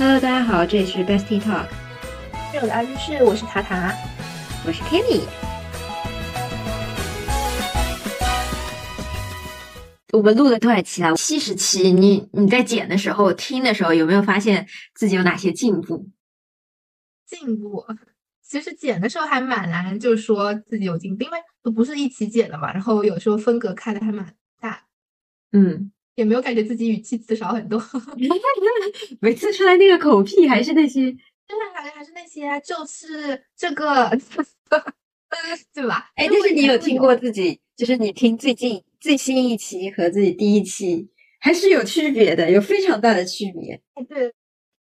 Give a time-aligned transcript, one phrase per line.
[0.00, 1.66] Hello，大家好，这里是 Bestie Talk，
[2.52, 3.92] 室友的安居室，我是塔塔，
[4.64, 5.24] 我是 Kenny。
[10.12, 11.16] 我们录了多少期了？
[11.16, 11.90] 七十期。
[11.90, 16.08] 你你在剪的时候、听的时候，有没有发现自己有哪些进步？
[17.26, 17.84] 进步，
[18.40, 22.72] 其实剪的时候还蛮难，就是说自己有进步，因为都不是一起剪的嘛。
[22.72, 24.84] 然后有时候风格开的还蛮大，
[25.50, 27.80] 嗯，也没有感觉自己语气词少很多。
[29.22, 31.02] 每次出来那个口屁还是那些，
[31.46, 34.10] 真的还还是那些，就是这个，
[35.72, 36.10] 对吧？
[36.16, 41.08] 哎，但是你有听过自己，就是你听最近最新一期和自己第一期
[41.38, 43.80] 还是有区别的，有非常大的区别。
[43.94, 44.34] 哎，对，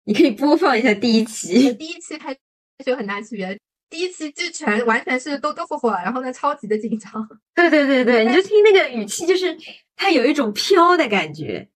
[0.05, 3.55] 你可以播放一下第一期，第一期还是有很大区别。
[3.91, 7.11] 第一期就全完全是都都火火，然后呢，超级的紧张。
[7.53, 9.55] 对对对对，你就听那个语气，就是
[9.97, 11.67] 它有一种飘的感觉，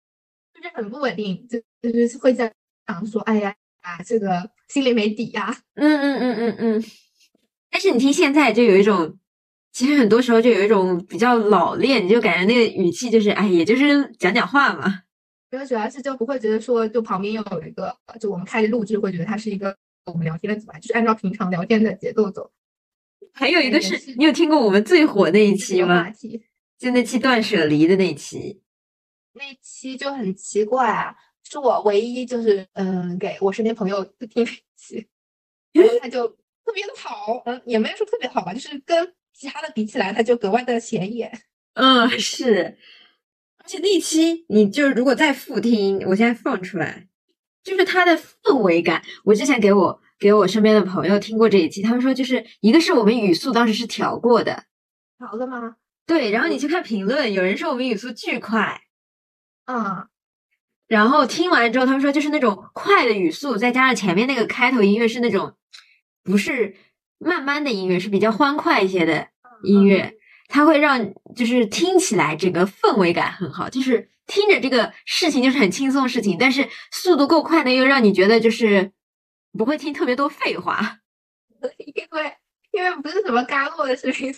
[0.54, 2.54] 就是很不稳定，就就是会在
[2.88, 5.58] 想说，哎呀啊，这个心里没底呀。
[5.74, 6.84] 嗯嗯嗯嗯嗯。
[7.70, 9.18] 但是你听现在就有一种，
[9.74, 15.02] 其实很多时候就有一种比较老练，你就感觉那个语气就是，哎，也就是讲讲话嘛。
[15.52, 19.76] 因为主要是就不会觉得说，就旁边又有一个，就我们开始录制会觉得它是一个。
[20.06, 22.52] 我们聊天的组啊，就是按照平常聊天的节奏走。
[23.34, 26.12] 还有一个是你有听过我们最火那一期吗？
[26.82, 28.60] 就那期断舍离的那期。
[29.34, 31.16] 那期就很奇怪啊，
[31.48, 35.08] 是我唯一就是嗯给我身边朋友听那期，
[35.74, 41.32] 然后他就特别的好，嗯也没有说特别好吧，就是跟其他的比起来，他就格外的显眼。
[41.76, 42.76] 嗯，是。
[43.60, 47.08] 而且那一期你就如果再复听，我现在放出来。
[47.64, 54.64] 就是它的氛围感，我之前给我给我身边的朋友听过这一期，他们说就是一个是我们语速当时是调过的，
[55.20, 55.76] 调的吗？
[56.12, 58.82] 对，然后你去看评论，有人说我们语速巨快，
[59.64, 60.08] 啊，
[60.88, 65.56] 然后听完之后他们说就是那种快的语速，再加上前面那个开头音乐是那种
[66.22, 66.76] 不是
[67.18, 69.30] 慢慢的音乐，是比较欢快一些的
[69.64, 70.18] 音乐，
[70.50, 74.10] 它会让就是听起来整个氛围感很好，就是。
[74.28, 78.94] 听着这个事情就是很轻松的事情，但是速度够快呢，又让你觉得就是
[79.58, 81.00] 不会听特别多废话。
[81.78, 82.34] 因为
[82.72, 84.34] 因为不是什么嘎洛的视频，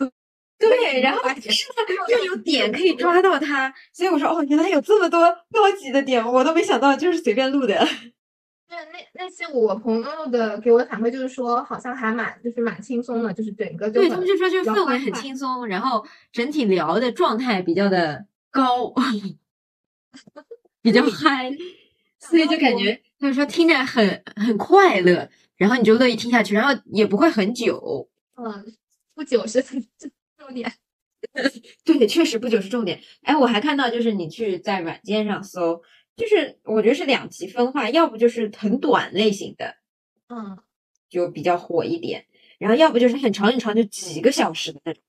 [0.69, 1.35] 对，然后是
[1.75, 5.19] 它又有点可以抓到他，所以我说哦，原来有这么多
[5.51, 7.75] 高级的点，我都没想到，就是随便录的。
[8.67, 18.93] 对，那那些我朋友的给我的反馈就是说，好像还蛮就是蛮轻松的，就是整个对他们就说就是氛围很轻松，然后整体聊的状态比较的高。
[20.83, 21.49] 比较嗨，
[22.19, 28.09] 所以就感觉就是说听着很很快乐，然后你就乐意听下去，然后也不会很久。
[28.35, 28.75] 嗯，
[29.15, 29.63] 不久是
[30.43, 30.71] 重点。
[31.85, 32.99] 对，确实不久是重点。
[33.21, 35.81] 哎，我还看到就是你去在软件上搜，
[36.15, 39.75] 就是我觉得是两极分化，要不就是很短类型的，
[40.27, 40.57] 嗯，
[41.09, 42.25] 就比较火一点，
[42.59, 45.01] 然后要不就是很长很长，就几个小时的那种。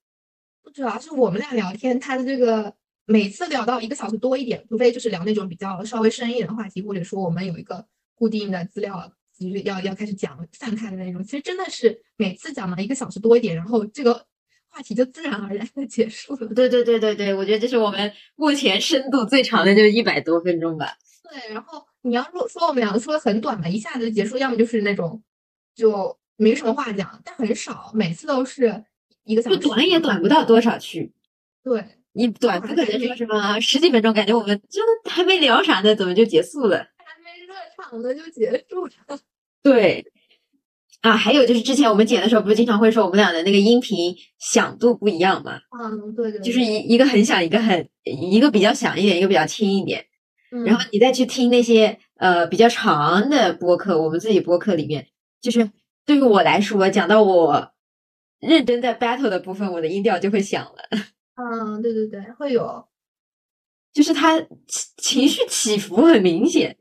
[0.72, 2.75] 主要是我们俩聊天，他的这个。
[3.06, 11.22] 每次聊到一个小时多一点，除非就是聊那种比较稍微深一点的话题，或者说我们有一个固定的资料，就是要要开始讲散开的那种。
[11.22, 14.25] 其实真的是每次讲了一个小时多一点，然后这个
[14.75, 16.49] 话题就自然而然的结束了。
[16.49, 20.97] 对对对对对，我觉得这是我们目前深度最长的，就是一百多分钟吧。
[21.31, 25.23] 对，然后你要说说我们两个说的很短嘛，一下子就结束，要么就是那种
[25.75, 28.84] 就没什么话讲，但很少，每次都是
[29.23, 31.13] 一个小时，短也短不到多少去。
[31.63, 31.84] 对。
[32.17, 34.81] 你短不可能说什么十几分钟，感觉我们就
[35.11, 36.79] 还没聊啥呢，怎么就结束了？
[36.97, 39.19] 还没热场呢就结束了。
[39.61, 40.07] 对，
[41.04, 45.60] 啊，还有就是之前我们剪的时候，不是经常会说我们俩的那个音频响度不一样嘛？
[45.78, 46.41] 嗯，对对。
[46.41, 50.03] 就是一一个很响，一个很一个比较响一点，一个比较轻一点。
[50.65, 55.06] 然后你再去听那些呃比较长的播客，我们自己播客里面，
[55.42, 55.70] 就是
[56.06, 57.72] 对于我来说，讲到我
[58.41, 60.88] 认真在 battle 的部分，我的音调就会响了。
[61.36, 62.82] 嗯，对对对，会有，
[63.92, 64.48] 就是他情
[64.97, 66.75] 情绪起伏很明显。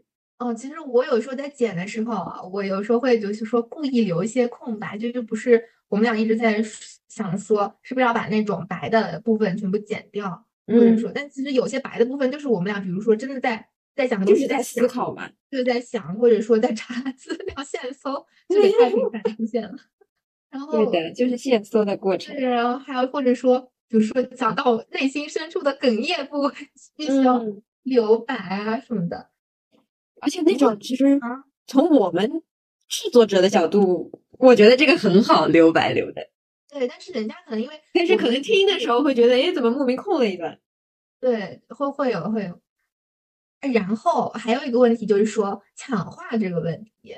[0.43, 6.61] 哦，其实我有时候在剪的时候啊，我有时候会就是说故意留一些空白，就就不是我们俩一直在
[7.07, 19.75] 想说是不是要把那种白的部分全部剪掉，或者说，但其实有些白的部分就是我们俩，比如说真的在在讲，就是在思考嘛，就是在想，或者说在查 资料线搜，这个太频繁出现了。
[20.49, 22.35] 然后对的，就是线索的过程。
[22.35, 23.69] 然后还有或者说。
[23.89, 26.49] 比如说讲到内心深处的哽咽部，
[26.97, 27.39] 必须要
[27.83, 29.29] 留白啊什么的。
[30.23, 31.19] 而且那种其实
[31.67, 32.41] 从我们
[32.87, 36.29] 制作者的角度，我觉得这个很好留白留的。
[36.69, 40.59] 对，但是人家可能因为，但是可能听的时候会觉得，哎，怎么莫名空了一段？
[41.19, 42.59] 对，会会有会有。
[43.71, 47.15] 然后还有一个问题就是说抢话这个问题，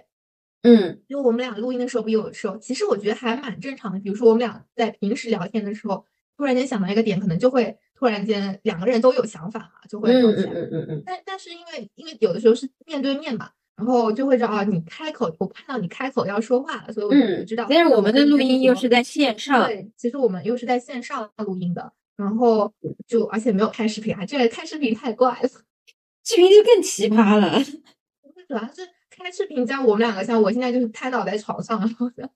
[0.62, 4.00] 嗯就我们俩录音的时候，不有时候其实我觉得还蛮正常的。
[4.00, 6.06] 比如说我们俩在平时聊天的时候，
[6.38, 10.52] 突然间想到一个点，可能就会突然间两个人都有想法嘛，就会嗯聊起来。
[10.52, 17.66] 嗯嗯但但是因为因为有的时候是面对面嘛，然后就会知道啊，你开口，我看到你开口要说话了，所以我就嗯知道。
[17.70, 22.72] 但是我们的录音又是在线上，对，其实我们又是在线上录音的，然后
[23.08, 25.50] 就而且没有开视频啊，这个开视频太怪了。
[26.28, 27.62] 视频就更奇葩了。
[28.48, 32.28] 主要是开视频，加我们两个像我现在就是瘫倒在床上，然后呢，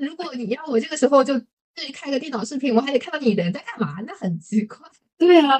[0.00, 1.46] 如果你要我这个时候就对
[1.92, 4.78] 开个电脑视频，我还得看到你人在干嘛，那很奇怪。
[5.16, 5.58] 对啊，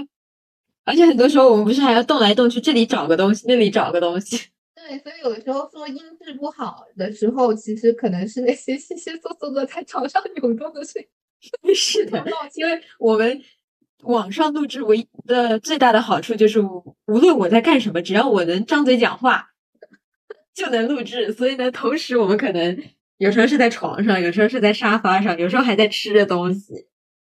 [0.84, 4.36] 而且很多时候我们不是还要动来动去，这里找个东西，那里找个东西。
[4.74, 11.74] 对，所以有的时候说音质不好的时候，其实可能是那些稀稀嗦嗦的在床上扭动的声音。
[11.74, 12.24] 是的，
[12.54, 13.42] 因为我们
[14.02, 19.50] 网上录制唯一的最大的好处就是，无无论我在干什么，只要我能张嘴讲话，
[20.54, 21.32] 就能录制。
[21.32, 22.82] 所以呢，同时我们可能
[23.18, 26.86] 有时候是在床上，有时候是在沙发上，有时候还在吃着东西。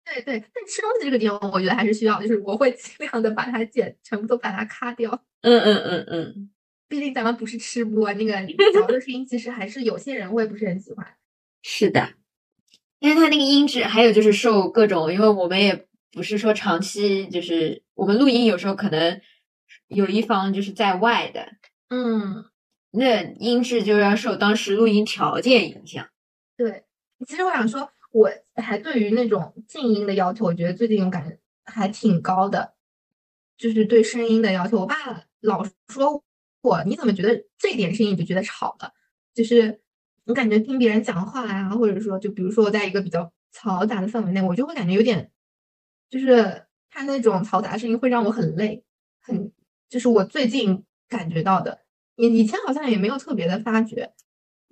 [0.06, 5.12] 对对，但吃东西这个地方，我觉得还是需要，就是我会尽量的把它剪，全部都把它咔掉。
[5.42, 6.50] 嗯嗯嗯嗯，
[6.88, 8.34] 毕竟咱们不是吃播，那个
[8.74, 11.06] 嚼的声音其实还是有些人会不是很喜欢。
[11.62, 12.14] 是的，
[13.00, 19.20] 因为它那个音质，还有就是受各种，因为我们也不是说长期，就是我们录音有时候可能
[19.90, 21.50] 有一方就是在外的，
[21.90, 22.46] 嗯，
[22.92, 26.08] 那音质就要受当时录音条件影响。
[26.56, 26.84] 对。
[27.28, 32.76] 其实我想说，我还对于那种静音的要求，我觉得最近我感觉还挺高的，
[33.58, 34.80] 就是对声音的要求。
[34.80, 34.96] 我爸
[35.40, 36.24] 老说
[36.62, 38.94] 我，你怎么觉得这点声音你就觉得吵了？
[39.34, 39.82] 就是
[40.26, 45.32] 我感觉听别人讲话呀、或者说就比如说我在一个比较嘈杂的氛围内，我就会感觉有点，
[46.12, 48.84] 就是他那种嘈杂声音会让我很累，
[49.22, 49.52] 很
[49.90, 51.80] 就是我最近感觉到的，
[52.18, 54.12] 以以前好像也没有特别的发觉。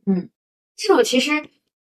[0.06, 0.30] 嗯
[0.76, 1.32] 这种其实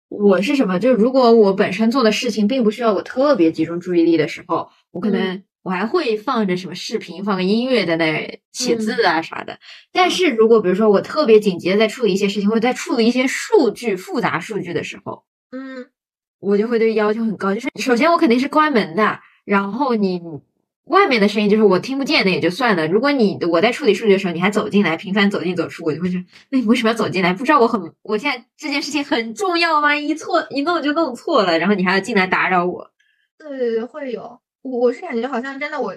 [0.08, 0.78] 我是什么？
[0.78, 9.58] 就是如果我本身做的事情并不需要我特别集中注意力的时候，我可能我还会放着什么视频，放个音乐在那写字啊啥的。
[9.90, 15.86] 但是如果比如说我特别紧急的在处理一些事情，或者在处理一些数据复杂数据的时候，嗯
[16.38, 17.52] 我就会对要求很高。
[17.52, 20.22] 就是首先我肯定是关门的，然后你
[20.86, 22.86] 外面的声音就是我听不见那也就算了。
[22.88, 27.32] 如果你我在处理数据的时候，你还走进来，频繁走进走出，我就会觉得，那你为什么要走进来？
[27.32, 29.94] 不知道我很我现在这件事情很重要吗？
[29.96, 32.90] 一错一弄就弄错了，然后你还要进来打扰我。
[33.38, 34.40] 对对对，会有。
[34.62, 35.94] 我我是感觉好像真的，我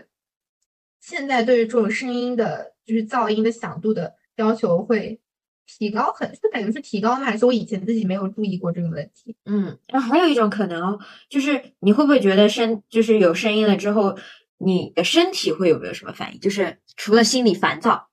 [0.99, 5.19] 现在对于这种声音的，就是噪音的响度的要求会
[5.65, 7.25] 提高很，是感觉是提高吗？
[7.25, 9.35] 还是我以前自己没有注意过这个问题？
[9.45, 10.99] 嗯，然后还有一种可能哦，
[11.29, 14.17] 就是你会不会觉得声就是有声音了之后，
[14.59, 16.39] 你的身体会有没有什么反应？
[16.39, 18.09] 就是除了心里烦躁，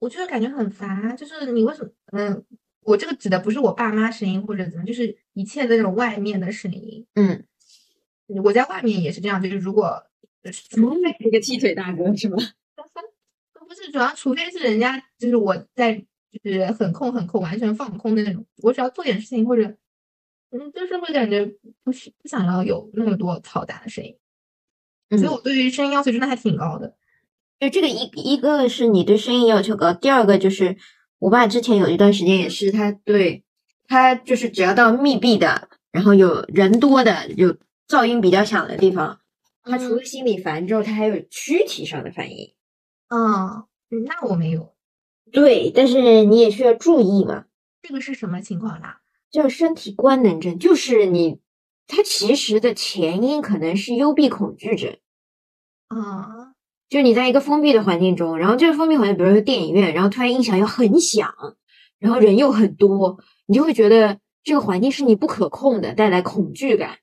[0.00, 1.90] 我就是感觉很烦，就是你为什么？
[2.12, 2.44] 嗯，
[2.82, 7.06] 我这个指的不是我爸妈声音或者怎么，就是一切的那种外面的声音。
[7.14, 7.44] 嗯，
[8.44, 10.02] 我在外面也是这样，就是如果
[10.42, 10.62] 就是
[11.24, 12.36] 一个踢腿大哥是吗？
[13.68, 15.94] 不是主要，除非是人家就是我在
[16.42, 19.62] 就是很空很空，完全放空的那种，我只要做点事情或者
[20.50, 21.44] 嗯，就是会感觉
[21.84, 24.16] 不是不想要有那么多嘈杂的声音，
[25.10, 26.94] 所以嗯我对于声音要求真的还挺高的。
[27.60, 30.76] 就这个一一个是你对声音要求高，第二个就是
[31.18, 33.44] 我爸之前有一段时间也是，他对
[33.86, 37.56] 他就是只要到密闭的，然后有人多的，有
[37.88, 39.18] 噪音比较响的地方，
[39.64, 42.54] 他除了心里烦之后，他还有躯体上的反应。
[43.08, 44.74] 嗯，嗯那我没有，
[45.32, 47.46] 对，但是你也需要注意嘛，
[47.82, 49.00] 这个是什么情况啦？
[49.30, 51.40] 叫身体官能症，就是你
[51.88, 54.96] 它其实的前因可能是幽闭恐惧症。
[55.88, 56.52] 啊，
[56.88, 61.34] 就你在一个封闭的环境中，然后这个封闭环境，比如说电影院，然后突然音响又很响，
[61.98, 66.98] 然后人又很多，你就会觉得这个环境是你不可控的，带来恐惧感。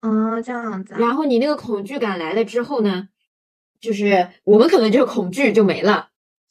[0.00, 3.08] 啊，这样子啊，然后你那个恐惧感来了之后呢，
[3.80, 6.08] 就是我们可能这个恐惧就没了，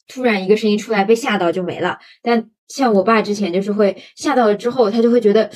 [0.08, 1.98] 突然一个声音出来被吓到就没了。
[2.22, 5.50] 但像我爸之前就是会吓到了之后，他就会觉得，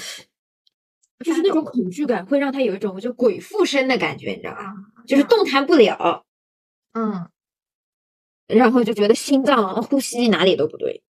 [1.25, 4.65] 就是那种恐惧感会让他有一种就鬼附身的感觉，你知道吧？
[4.65, 4.75] 啊，
[5.07, 6.25] 就是动弹不了。
[6.93, 7.29] 嗯。
[8.47, 11.03] 然后就觉得心脏、呼吸哪里都不对。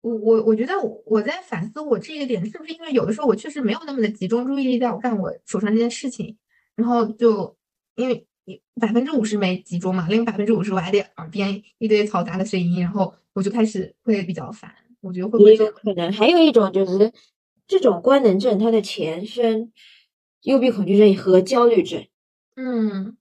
[0.00, 6.38] 我我我觉得我我在反思我这个点是不是因为有的时候我确实没有那么的集中注意力在我干我手上这件事情，
[6.74, 7.54] 然后就
[7.96, 8.26] 因为
[8.80, 14.74] 百分之五十没集中嘛，另百分之五十我还得耳边一堆嘈杂的声音，然后我就开始会比较烦。
[15.02, 15.56] 我觉得会不会也？
[15.56, 17.12] 有可能，还有一种就是
[17.66, 19.72] 这种官能症，它的前身
[20.42, 22.06] 幽闭恐惧症和焦虑症。
[22.56, 23.16] 嗯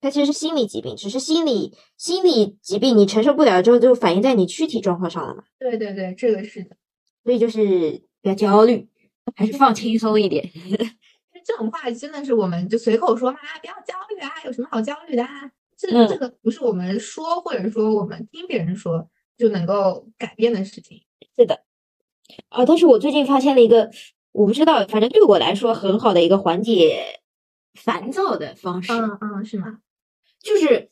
[0.00, 5.44] 它其实是心理疾病，只是心理心理疾病你承受不了之后，就反映在你躯体状况上了嘛。
[5.58, 6.76] 对对对，这个是的。
[7.22, 8.88] 所以就是不要焦虑，
[9.36, 10.50] 还是放轻松一点。
[11.44, 15.22] 这种话真的是我们就随口说嘛，不要焦虑啊，有什么好焦虑的？
[15.22, 15.52] 啊？
[15.76, 21.02] 这这个不是我们说或者说我们听别人说就能够改变的事情。
[21.36, 21.62] 是的，
[22.48, 23.90] 啊，但是我最近发现了一个，
[24.32, 27.20] 我不知道，反正对我来说很好的一个缓解
[27.74, 28.92] 烦躁的方式。
[28.92, 29.78] 嗯嗯，是吗？
[30.42, 30.90] 就是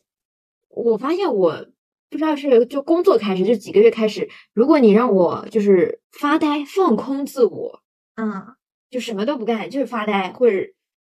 [0.69, 1.65] 我发现我
[2.09, 7.81] 不知道是就工作开始就几个月开始，如果你让我就是发呆放空自我，
[8.15, 8.55] 嗯。
[8.91, 10.57] 就什么都不干，就是发呆，或者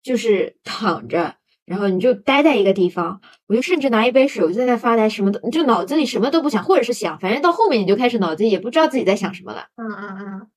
[0.03, 1.38] 就是躺着，
[1.71, 3.21] 然后你就待在一个地方。
[3.47, 9.67] 我就甚至拿一杯水，我就在那发呆，什么都就脑子里什么都不想，或者是想，反正到后面你就开始脑子里也不知道自己在想什么了。
[9.77, 10.47] 嗯嗯嗯。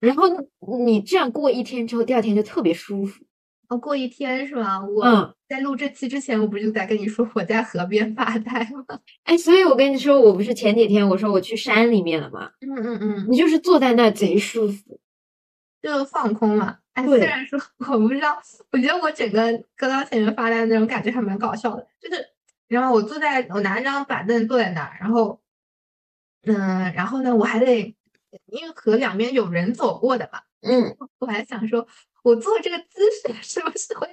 [0.00, 0.24] 然后
[0.84, 3.24] 你这样过一天之后，第二天就特别舒服。
[3.68, 4.84] 哦，过一天是吗？
[4.84, 8.98] 我在录这期之前，我不是就在跟你说我在河边发呆吗？
[9.24, 12.50] 哎，所以我跟你说，我不是前几天我说我去山里面了吗？
[12.60, 13.26] 嗯嗯嗯。
[13.30, 15.00] 你就是坐在那贼舒服。
[15.82, 17.60] 就放空嘛，哎，虽然说
[17.92, 18.40] 我不知道，
[18.72, 22.26] 我觉得我整个搁到前面发呆的那种感觉还蛮搞笑的，就是
[22.68, 25.40] 然后我坐在我拿一张板凳坐在那儿，然后
[26.44, 27.94] 嗯，然后呢，我还得
[28.46, 31.86] 因为河两边有人走过的嘛，嗯， 我还想说
[32.22, 34.08] 我坐这个姿势是不是会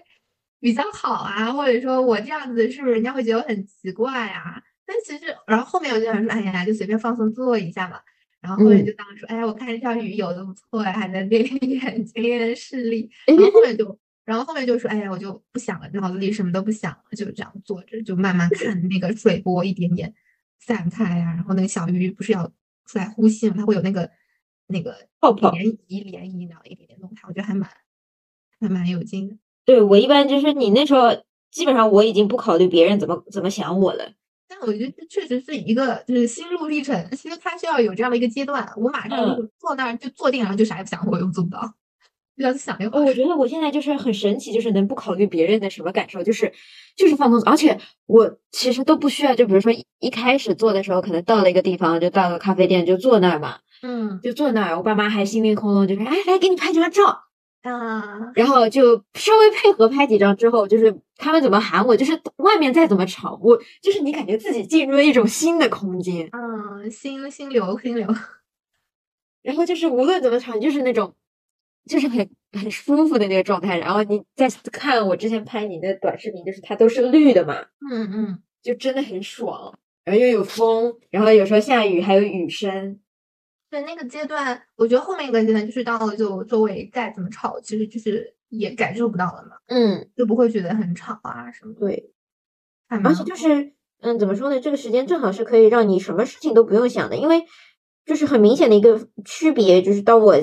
[0.60, 4.62] 比较好啊，或者说我这样子是不是人家会觉得我很奇怪啊？
[4.86, 8.00] 但其实，然后后面我就想说，哎呀，就随便放松坐一下嘛。
[8.42, 13.10] 然后后面就当说，哎，我看这条鱼游的不错呀，还能练练眼睛、练练视力。
[13.28, 20.14] 然后后面就，然后后面就说，哎呀，我就不想了，脑子里什么都不想了，就这样坐着，就慢慢看那个水波一点点
[20.60, 21.34] 散开呀。
[21.36, 22.52] 然后那个小鱼不是要
[22.86, 24.10] 出来呼吸嘛，它会有那个
[24.68, 27.70] 那个泡泡涟漪、涟漪，然后一点点弄它，我觉得还蛮
[28.60, 29.36] 还蛮有劲的。
[29.66, 31.10] 对我一般就是你那时候，
[31.52, 34.14] 基本上我已经不考虑别人怎么怎么想我了。
[34.54, 38.70] 但我觉得这确实是一个就是心路历程，其实它需要有这样的一个阶段。
[38.76, 41.62] 我马上如果坐那儿就坐定，然后就啥也不想，我又做不到，
[42.38, 43.06] 就要想一会儿。
[43.06, 46.52] 我觉得我现在就是很神奇，就是能不考虑别人的什么感受，就是
[46.98, 47.42] 就是放松。
[47.50, 54.76] 而且我其实都不需要，就比如说一开始做的时候，可能到了一个地方，就到了咖啡店就坐那儿嘛，嗯，就坐那儿。
[54.78, 57.24] 我爸妈还心灵空洞，就说：“哎，来给你拍张照。”
[57.64, 68.08] 啊，然后就稍微配合拍几张之后，就是他们怎么喊我，就是外面再怎么吵，我就是你感觉自己进入了一种新的空间，嗯，心心流心流，
[69.44, 71.14] 然后就是无论怎么吵，就是那种
[71.86, 72.28] 就是很
[72.60, 73.78] 很舒服的那个状态。
[73.78, 77.56] 然后你再看我之前拍你的短视频，就是它都是绿的嘛，
[77.92, 83.00] 嗯嗯，就真的很爽，然后又有风，然后有时候下雨还有雨声。
[83.72, 91.74] 对那个阶段，我觉得后面一个阶段就是到了就周围再怎么吵，其实就是也感受不到了嘛，嗯，就不会觉得很吵啊什么。
[91.80, 92.12] 对，
[92.90, 94.60] 而且就是嗯，怎么说呢？
[94.60, 97.46] 这个时间正好是可以让你什么事情都不用想的，因为
[98.06, 100.36] 就是很明显的一个区别，就是当我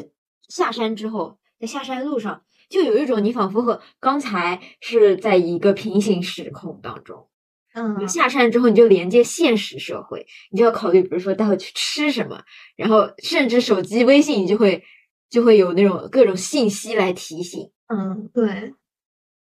[0.48, 7.28] 下山之后，在下山路上就有一种你仿佛和刚才是在一个平行时空当中。
[7.74, 12.42] 嗯，你下山之后你就连接现实社会，你就要考虑，比如说待会去吃什么，
[12.76, 14.82] 然后甚至手机微信你就会
[15.30, 17.70] 就会有那种各种信息来提醒。
[17.86, 18.74] 嗯，对，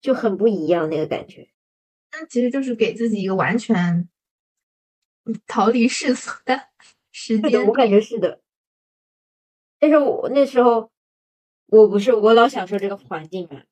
[0.03, 1.49] 就很不一样那个感觉。
[2.13, 4.09] 那其实就是给自己一个完全
[5.47, 6.61] 逃离世俗的
[7.13, 7.67] 时间。
[7.67, 8.41] 我感觉是的。
[9.79, 10.91] 但是我那时候
[11.69, 13.63] 我不是我老享受这个环境嘛，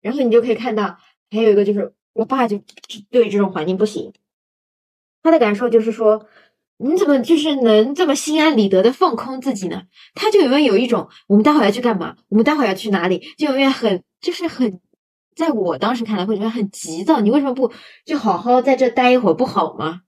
[0.00, 0.98] 然后你就可以看到
[1.30, 1.94] 还有一个就是。
[2.14, 2.58] 我爸就
[3.10, 4.12] 对这种环境不行，
[5.22, 6.26] 他的感受就是说，
[6.78, 9.82] 你怎么就是能这么心安理得的放空自己呢？
[10.14, 12.16] 他就永远有一种，我们待会要去干嘛？
[12.28, 13.18] 我们待会要去哪里？
[13.36, 14.80] 就永远很就是很，
[15.34, 17.20] 在我当时看来会觉得很急躁。
[17.20, 17.72] 你为什么不
[18.04, 20.02] 就好好在这待一会儿不好吗？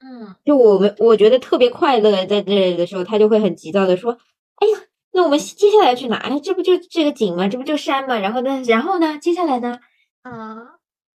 [0.00, 4.18] 嗯，就我们我觉得特别快乐在这里的时候，他就会很急躁的说
[4.56, 6.16] ：“哎呀，那我们接下来去哪？
[6.16, 7.48] 哎，这不就这个景吗？
[7.48, 8.18] 这不就山吗？
[8.18, 8.62] 然后呢？
[8.66, 9.18] 然后呢？
[9.18, 9.78] 接下来呢？
[10.22, 10.71] 啊。”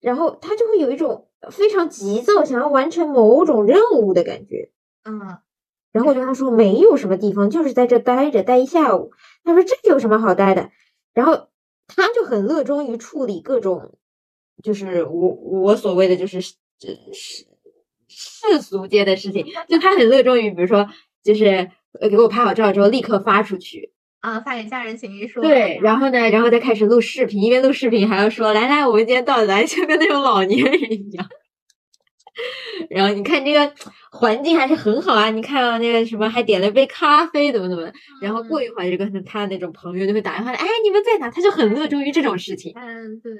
[0.05, 4.69] 然后他就会有一种非常急躁，想要完成某种任务的感觉。
[5.03, 5.39] 嗯，
[5.91, 9.09] 然后我就跟他说，没有什么地方，就是在这待着，待一下午。
[9.43, 10.69] 他说这有什么好待的？
[11.15, 11.47] 然后
[11.87, 13.97] 他就很热衷于处理各种，
[14.61, 16.39] 就是我我所谓的就是
[16.77, 17.47] 这世
[18.07, 19.47] 世俗间的事情。
[19.67, 20.87] 就他很热衷于，比如说，
[21.23, 23.94] 就是呃给我拍好照之后立刻发出去。
[24.25, 25.43] 啊，发给家人群一说。
[25.43, 31.27] 对，然后呢，然后再开始录视频，一边录视频还要说：“来来，我们今天到来，就跟那种老年人一样。”
[32.89, 33.71] 然后你看这个
[34.11, 37.89] 环境还是很好啊，你看那个什么，还点了杯咖啡，怎么怎么。
[38.19, 42.73] 然后过一会儿就跟他那种朋友就会打电话来：“哎，你们在哪？”他就很热衷于这种事情。
[42.75, 43.31] 嗯，对。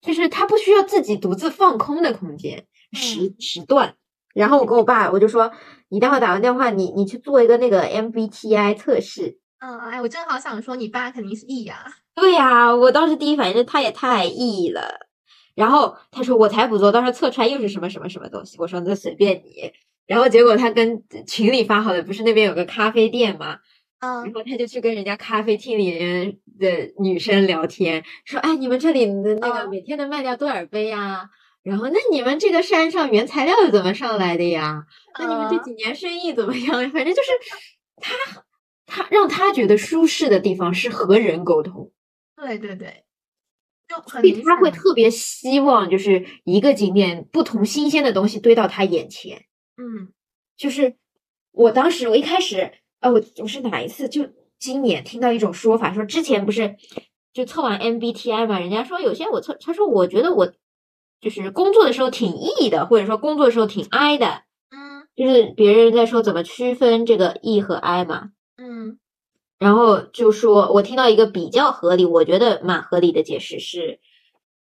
[0.00, 3.94] 就是他不需要自己独自放空的空间时时段。
[4.32, 5.50] 然后我跟我爸我就说，
[5.88, 9.38] 你待会打完电话，你你去做一个那个 MBTI 测试。
[9.60, 11.84] 嗯，哎，我正好想说，你爸肯定是 E 呀。
[12.14, 15.06] 对呀，我当时第一反应是他也太 E 了。
[15.54, 18.56] 然后他说我才不做，到时候测出来又是什么什么什么东西。
[18.58, 19.72] 我说那随便你。
[20.06, 23.58] 然后结果他跟群里发好的，不是那边有个咖啡店吗？
[24.00, 31.28] 嗯，然后他就去跟人家咖啡厅里面的女生聊天，说：“哎，你们这里的那个每天能卖掉多少杯呀？
[31.64, 34.84] 然后那你们这个山上原材料是怎么上来的呀？
[35.18, 36.72] 那你们这几年生意怎么样？
[36.92, 37.30] 反正就是
[38.00, 38.14] 他
[38.88, 41.92] 他让他觉得舒适的地方是和人沟通。
[42.34, 43.04] 对对对，
[43.86, 49.44] 就很所以他会特别希望就是一个景点不同新鲜的东西堆到他眼前。
[49.76, 50.12] 嗯，
[50.56, 50.96] 就是
[51.52, 52.72] 我当时我一开始。
[53.00, 54.08] 啊，我我是哪一次？
[54.08, 54.28] 就
[54.58, 56.74] 今年听到一种说法，说之前不是
[57.32, 58.58] 就测完 MBTI 嘛？
[58.58, 60.52] 人家说有些我测，他说我觉得我
[61.20, 64.42] 就是工作的时候挺 E 的，或者说工作的时候挺 I 的。
[64.70, 68.30] 嗯，就是别人在说怎么区分这个 E 和 I 嘛。
[69.58, 74.00] 嗯，然后就说我听到一个比较合理，我觉得蛮合理的解释是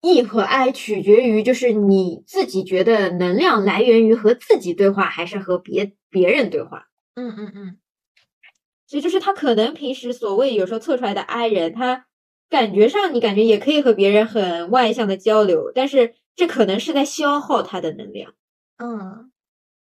[0.00, 6.87] ，E 和 I 取决于就是你自己觉得能量来源于和自己对话，还是和别别人对话。
[7.14, 7.78] 嗯嗯嗯。
[8.87, 12.06] 所以就是他可能平时所谓有时候测出来的 I 人，他
[12.49, 18.32] 感觉上你感觉也可以和别人很外向的交流，但是这可能是在消耗他的能量。
[18.78, 19.30] 嗯，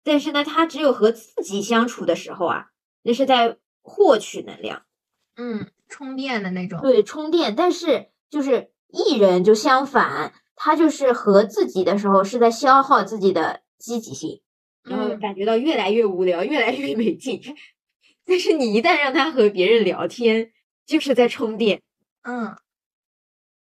[0.05, 2.67] 但是呢，他只有和自己相处的时候啊，
[3.03, 4.85] 那是在获取能量，
[5.37, 6.81] 嗯，充电的那种。
[6.81, 7.55] 对，充电。
[7.55, 14.41] 但是就是艺人就相反，他就是和自己的时候是在消耗自己的积极性，
[14.85, 17.41] 然后感觉到越来越无聊，越来越没劲。
[18.25, 20.53] 但是你一旦让他和别人聊天，
[20.87, 21.83] 就是在充电，
[22.23, 22.57] 嗯，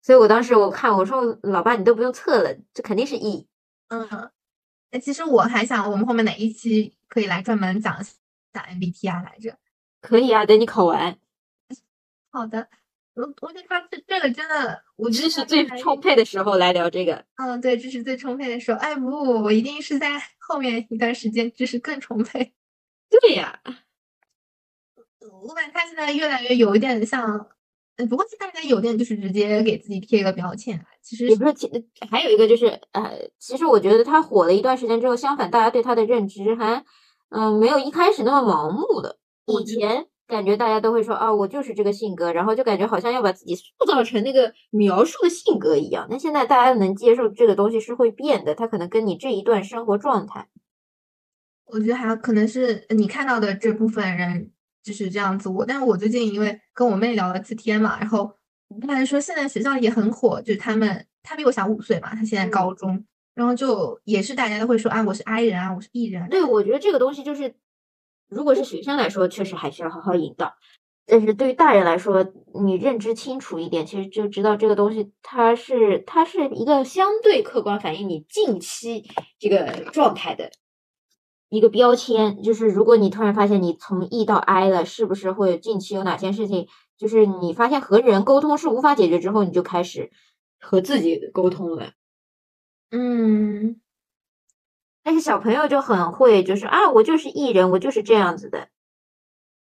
[0.00, 3.48] 所以我当时我看我说老爸你都不用测了，这肯定是 E，
[3.88, 4.30] 嗯，
[4.92, 7.98] 那，其实我还想我们后面哪一期可以来专门讲
[8.52, 9.58] 讲 MBTI 来着？
[10.06, 11.18] 可以啊，等你考完。
[12.30, 12.68] 好的，
[13.14, 17.24] 我我觉得他这这个真的，我知识最充沛的时候来聊这个。
[17.34, 19.10] 嗯，对，知识最充沛的时候，哎不，
[19.42, 22.54] 我一定是在后面一段时间知识更充沛。
[23.10, 23.60] 对呀。
[25.42, 27.48] 我感觉他现在越来越有一点像，
[27.96, 31.68] 嗯，不过大家有点就是直接给自己贴一个标签其实也不是，其
[32.08, 36.84] 还有一个就是，呃，其实我觉得他火了一段时间之后，相反大家对他的认知还，
[37.30, 39.18] 嗯，没有一开始那么盲目的。
[39.46, 46.06] 以前感觉大家都会说啊，我就是这个性格，然后就感觉好像要把自己塑造成那个描述的性格一样。
[46.10, 50.48] 那现在大家能接受这个东西是会变的，他可能跟你这一段生活状态，
[51.66, 54.52] 我觉得还可能是你看到的这部分人。
[54.86, 58.32] 就是这样子，我但是我最近因为跟我妹聊了次天嘛，然后
[58.86, 63.04] 她说现在学校也很火，就是他们她比我小五岁嘛，她现在高中，
[63.34, 66.28] 然后就也是大家都会说啊，我是 I 人啊，我是 E 人。
[66.28, 67.52] 对，我觉得这个东西就是，
[68.28, 70.54] 如果是学生来说，确实还需要好好引导，
[71.06, 72.26] 但是对于大人来说，
[72.64, 79.04] 你认知清楚一点，其实就知道这个东西它是它是一个相对客观反映你近期
[79.38, 80.50] 这个状态的。
[81.48, 86.66] 一个标签就是，如果你突然发现你从 E 到 I 了，是不是会近期有哪些事情？
[86.98, 90.10] 就是你发现和人沟通是无法解决之后，你就开始
[90.58, 91.92] 和自己沟通了。
[92.90, 93.80] 嗯，
[95.06, 98.66] 但是小朋友就很会，就是啊，我就是艺人，我就是这样子的。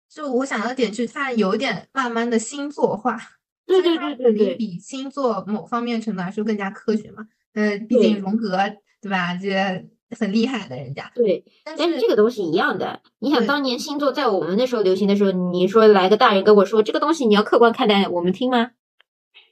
[0.08, 3.20] 就我想要点去，他有点慢慢的星座化。
[3.66, 7.26] 对对对对对，比星座某方面程度来说更加科学嘛。
[7.52, 8.56] 呃，毕竟荣格
[9.02, 9.34] 对吧？
[9.34, 9.86] 这。
[10.20, 13.00] 很厉害的人家，对，但是这个东西一样的。
[13.18, 18.70] 你想当年星座在我们那时候流行的时候，你说来个大人跟我说这个东西你要客观看待，我们听吗？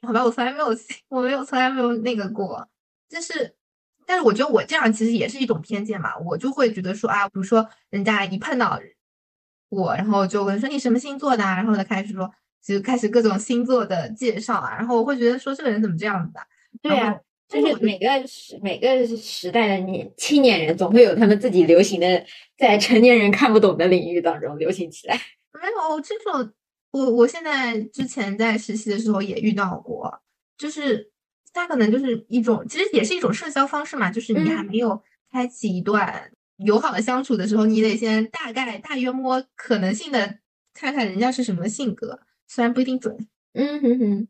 [0.07, 0.67] 好吧，我从来没有，
[1.11, 2.69] 我没有从来没有那个过。
[3.09, 3.57] 就是，
[4.07, 6.17] 但是我觉得我这样其实也是一种偏见嘛。
[6.19, 8.81] 我就会觉得说啊，比如说人家一碰到
[9.69, 12.31] 我，然后就问说你什么星座的，然后他开始说，
[12.65, 16.41] 就开始各种星座的介绍啊，然后我会觉得说这个人怎么这样子的？
[16.83, 17.21] 对呀。
[17.49, 22.25] 就是每个时每个时代的年青年人，总会有他们自己流行的，
[22.57, 25.15] 在成年人看不懂的领域当中流行起来。
[25.53, 26.51] 没有这种，
[26.93, 30.23] 我我现在之前在实习的时候也遇到过，
[30.57, 31.12] 就是
[31.53, 40.39] 他可能就是一种，其实也是一种社交方式嘛，就是你还没有开启一段友好的相处的时候，你得先大概大约摸可能性的
[40.73, 43.17] 看看人家是什么性格，虽然不一定准。
[43.55, 44.29] 嗯哼哼。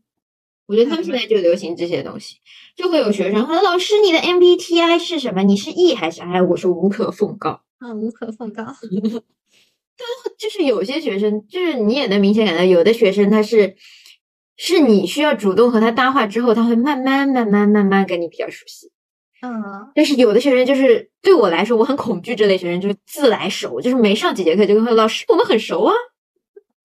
[0.66, 2.36] 我觉得他们现在就流行这些东西，
[2.76, 5.42] 就会有学生说：“老师，你的 MBTI 是什么？
[5.42, 8.64] 你是 E 还是 I？” 我说：“无可奉告。”啊，无可奉告。
[9.98, 10.06] 但
[10.38, 13.76] 就是有些学生，就是你也能明显感到，有的学生他是
[14.64, 18.92] 是你需要主动和他搭话之后，他会慢慢慢慢慢慢跟你比较熟悉。
[19.40, 25.92] 嗯，但是有的学生就是对我来说，我很恐惧这类学生，就是自来熟，就是没上几节课就跟他说老师我们很熟啊，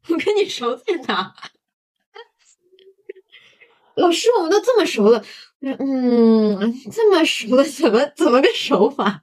[0.09, 1.31] 我跟你熟在哪？
[3.95, 5.23] 老师我们都这么熟了，
[5.61, 9.21] 嗯，这么熟了，怎么怎么个熟法？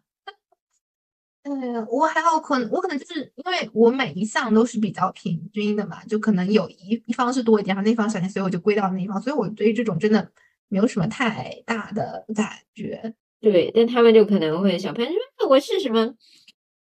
[1.44, 10.26] 呃，我还好，可能我可能就是因为我每一项都是比较平均的嘛，就可能有一一方是多一点，然后那方少一点，所以我就归到那一方，所以我对于这种真的
[10.68, 13.14] 没有什么太大的感觉。
[13.42, 16.14] 对，但他们就可能会小朋友说我是什么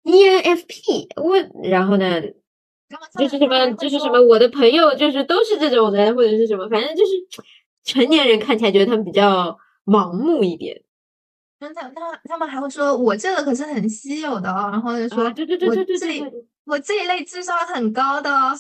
[0.05, 2.20] ENFP，我然后呢
[3.18, 7.12] 就是什么就是什么我的朋友就是都是这种人，或者是什么，反正就是
[7.85, 10.83] 成年人看起来觉得他们比较盲目一点。
[11.61, 18.53] 嗯，他他他们还会说，我这个可是很稀有的哦，然后就说，啊，对对对我对对这对对，我这一类智商很高的哦。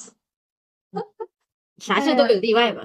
[1.78, 2.82] 啥事都有例外嘛。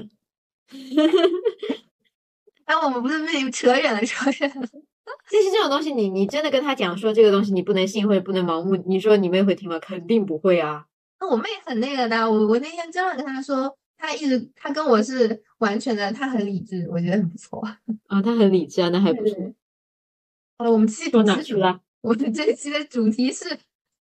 [2.65, 4.67] 哎，我们不是被扯远了，扯远了。
[5.31, 9.77] 但是这种东西你，你真的跟他讲说这个东西你不能信或者不能盲目，你说你妹会听吗？
[9.79, 10.85] 肯定不会啊。
[11.19, 17.59] 那我妹很那个的，我我那天真的跟她说，她一直她跟我是完全的，她很理智，我觉得很不错。
[18.07, 19.53] 啊，她很理智啊，那还不对错。
[20.57, 21.81] 好了，我们继续说主题哪去了？
[22.01, 23.59] 我们这一期的主题是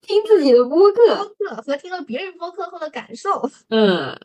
[0.01, 1.17] 听自己的播客。
[1.17, 3.49] 播客和听了别人播客后的感受。
[3.69, 4.19] 嗯，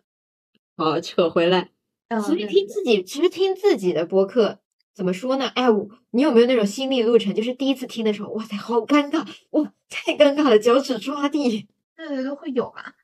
[0.76, 1.70] 好，扯回来。
[2.08, 4.60] 嗯，所以听自己，其实听自己的播客
[4.94, 5.48] 怎么说呢？
[5.48, 7.34] 哎，我你有没有那种心理路程？
[7.34, 11.68] 就是第一次听的时候，哇塞，好尴尬，哇，太尴尬了，脚趾抓地。
[11.96, 12.94] 对对对会有嘛。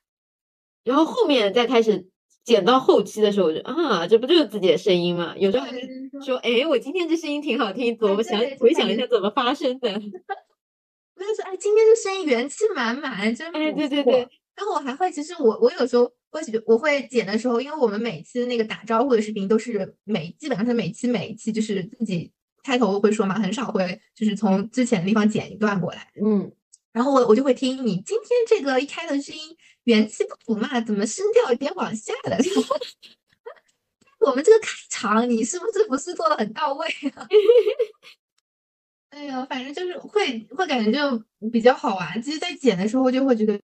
[0.85, 2.09] 然后后面再开始
[2.44, 5.35] 剪到后期的时候，我就啊，这不就是自己的声音吗？
[5.38, 5.81] 有时候还会
[6.24, 9.90] 说，哎，我今天这声音挺好听，怎么想回想一下怎么发生的？
[11.14, 22.33] 我就说，哎，今天这声音元气满满，真哎，对对对，然后我还会，其实我我有时候会觉我会剪的时候，因为我们每期那个打招呼的视频都是每基本上是每期每一期就是自己
[22.64, 26.09] 开头会说嘛，很少会就是从之前的地方剪一段过来。
[26.20, 26.50] 嗯，
[26.92, 32.37] 然后我我就会听你今天这个一开头声音元气不足嘛，怎么声调有点往下了？
[34.21, 37.27] 我们这个开场你是不是不是做的很到位啊？
[39.11, 42.23] 哎呀，反正就是会会感觉就比较好玩。
[42.23, 43.61] 其实，在剪的时候就会觉得，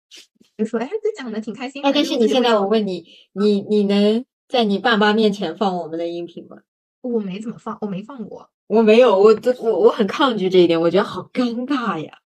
[0.57, 1.89] 就说哎，这讲的挺开心的。
[1.89, 6.59] 哎，但是你现在我问你，你你能在你爸妈面前放我们的音频吗？
[7.03, 8.49] 我没怎么放，我没放过。
[8.69, 12.21] 我没有，我都我我很抗拒这一点，我觉得好尴尬呀。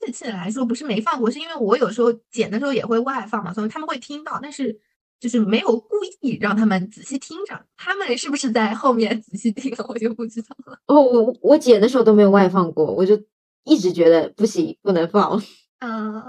[0.00, 4.80] 这次来说不是没放过，是因为我有时候剪的时候也会外放嘛，所以他们会听到，但是
[5.20, 7.66] 就是没有故意让他们仔细听着。
[7.76, 10.78] 他们是不是在后面仔细听了，我就不知道了。
[10.86, 13.22] 哦，我我剪的时候都没有外放过，我就
[13.64, 15.40] 一直觉得不行，不能放，
[15.80, 16.22] 嗯，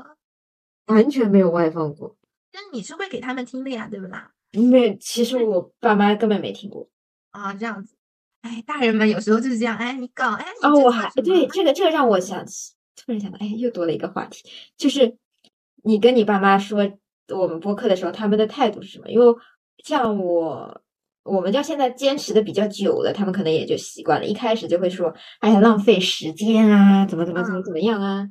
[0.88, 2.18] 完全没有外放过。
[2.52, 4.32] 但你是会给他们听的呀，对不啦？
[4.52, 6.90] 没，其实我爸妈根本没听过。
[7.32, 7.96] 啊，这样子。
[8.42, 9.78] 哎，大人们有时候就是这样。
[9.78, 14.44] 哎，你搞，哎，你哦，我还对这个这个让我想起，突然想到，哎，又多了一个话题，
[14.78, 15.18] 就是
[15.84, 16.92] 你跟你爸妈说
[17.30, 19.10] 我们播客的时候，他们的态度是什么？
[19.10, 19.26] 因为
[19.84, 20.82] 像我，
[21.24, 24.26] 我们家现在坚持的比较久了，他们可能也就习惯了。
[24.26, 28.28] 一开始就会说，哎呀，浪费时间啊，怎么怎么怎么怎么样啊。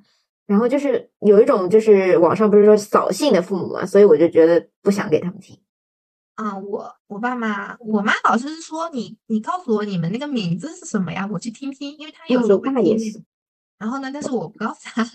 [0.47, 5.59] 然后就是有一种就是网上不是说扫兴的父母嘛，所以我就觉得不想给他们听。
[6.35, 13.23] 啊，我我爸妈，我妈老是说你你告诉我你们那个名字是什么呀，我去听听，因为她有嗯时候爸也是。
[13.81, 15.11] 然后呢，但是我不告诉他， 就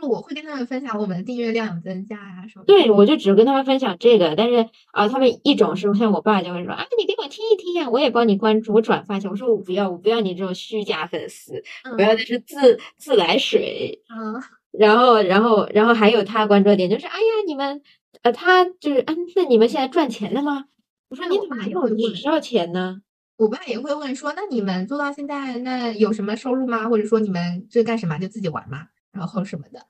[0.00, 2.64] 是我会跟他们分享我们的订阅量有增加呀、什么。
[2.64, 9.28] 对，我就只跟他们分享这个，但是啊，他们一种是像我爸就会说，啊，你给我听一听呀，我也帮你关注，我转发一下。
[9.28, 11.62] 我说我不要，我不要你这种虚假粉丝，
[11.96, 14.00] 我要的是自自来水。
[14.08, 14.40] 嗯，
[14.70, 17.82] 然后，然后，然后还有他关注的点就是，哎呀，你们，
[18.22, 20.66] 呃，他就是，嗯，那你们现在赚钱了吗？
[21.08, 23.00] 我说你怎么没有爸也会问只知道钱呢？
[23.38, 26.88] 我爸也会问说，那你们做到现在，那有什么收入吗？
[26.88, 28.18] 或者说你们这干什么？
[28.18, 29.86] 就自己玩嘛，然后什么的。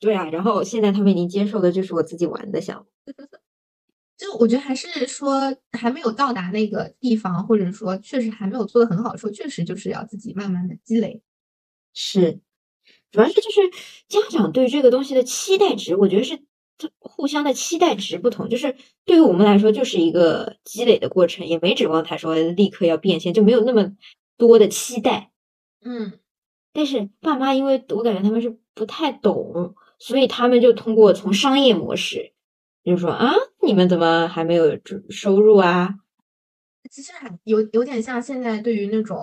[0.00, 2.86] 对啊，然后现在他们已经接受的就是我自己玩的项目。
[4.16, 11.20] 就我觉得还是说还没有到达那个地方，或者说确实还没有做的很好的时候，确实就是要自己慢慢的积累。
[11.92, 12.40] 是，
[13.10, 13.60] 主要是就是
[14.08, 16.44] 家长对这个东西的期待值，我觉得是这
[16.98, 18.48] 互相的期待值不同。
[18.48, 23.92] 就是对于我们来说，就是一个积累的过程，也没指望他说立刻要变现，就没有那么
[24.36, 25.30] 多的期待。
[25.84, 26.12] 嗯，
[26.72, 32.32] 但是爸妈，因为我感觉他们是不太懂，所以他们就通过从商业模式，
[32.84, 35.94] 就是说啊，你们怎么还没有收收入啊？
[36.90, 39.18] 其实还有有点像现在对于那种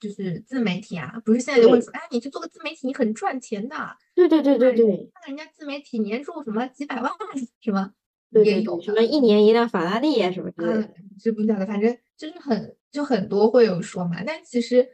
[0.00, 3.76] 就是自媒体啊，不是现在就会说，哎，你去做个自媒体，你很赚钱的。
[4.14, 7.10] 对对对对对，看人家自媒体年入什么几百万，
[7.60, 7.92] 什么
[8.30, 10.80] 也有什么一年一辆法拉利啊什么之类的。
[10.80, 14.88] 嗯，知不晓得，反正就是很就很多会有说嘛，但其实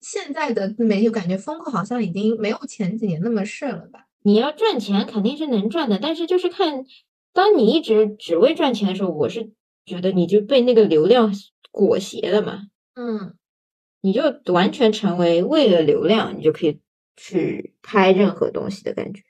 [0.00, 4.06] 现在的自媒体我感觉风口好像已经没有前几年那么盛了吧？
[4.22, 6.84] 你要赚钱肯定是能赚的，但是就是看，
[7.32, 9.52] 当你一直只为赚钱的时候，我是
[9.86, 11.32] 觉得你就被那个流量
[11.70, 13.34] 裹挟了嘛，嗯
[14.00, 16.80] 你就完全成为为了流量，你就可以
[17.16, 19.22] 去拍任何东西的感觉。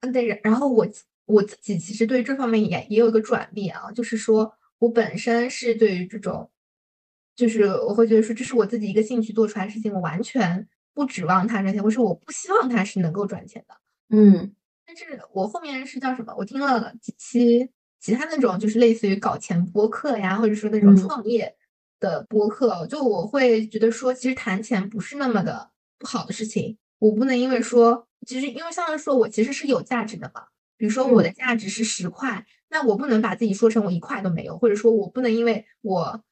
[0.00, 0.86] 嗯，对，然然后我
[1.26, 6.50] 我自己其实对这方面也也有一个转变啊，就是说我本身是对于这种，
[7.36, 13.74] 就是我会觉得说这是我自己一个兴趣做出来的事情，我完全不指望它赚钱，或是我不希望它是能够赚钱的。
[14.08, 14.54] 嗯
[14.86, 16.34] 但是我后面是叫什么？
[16.36, 21.54] 我听了几期其他那种就是类似于搞钱播客呀，或者说那种嗯创业
[22.00, 26.76] 的播客，就我会觉得说，其实谈钱不是那么的不好的事情。
[26.98, 30.46] 我不能因为说，其实因为相当于说我其实是有价值的嘛。
[30.76, 36.22] 比如说我的价值是十块，那我不能把自己说成我一块都没有，或者说我不能因为我，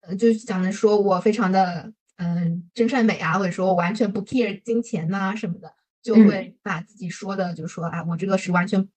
[0.00, 5.72] 呃，就是讲的说我非常的嗯真善美啊，或者说我完全不 care 金钱呐、什么的。
[6.02, 8.88] 就嗯会把自己说的，就说啊，我这个是完全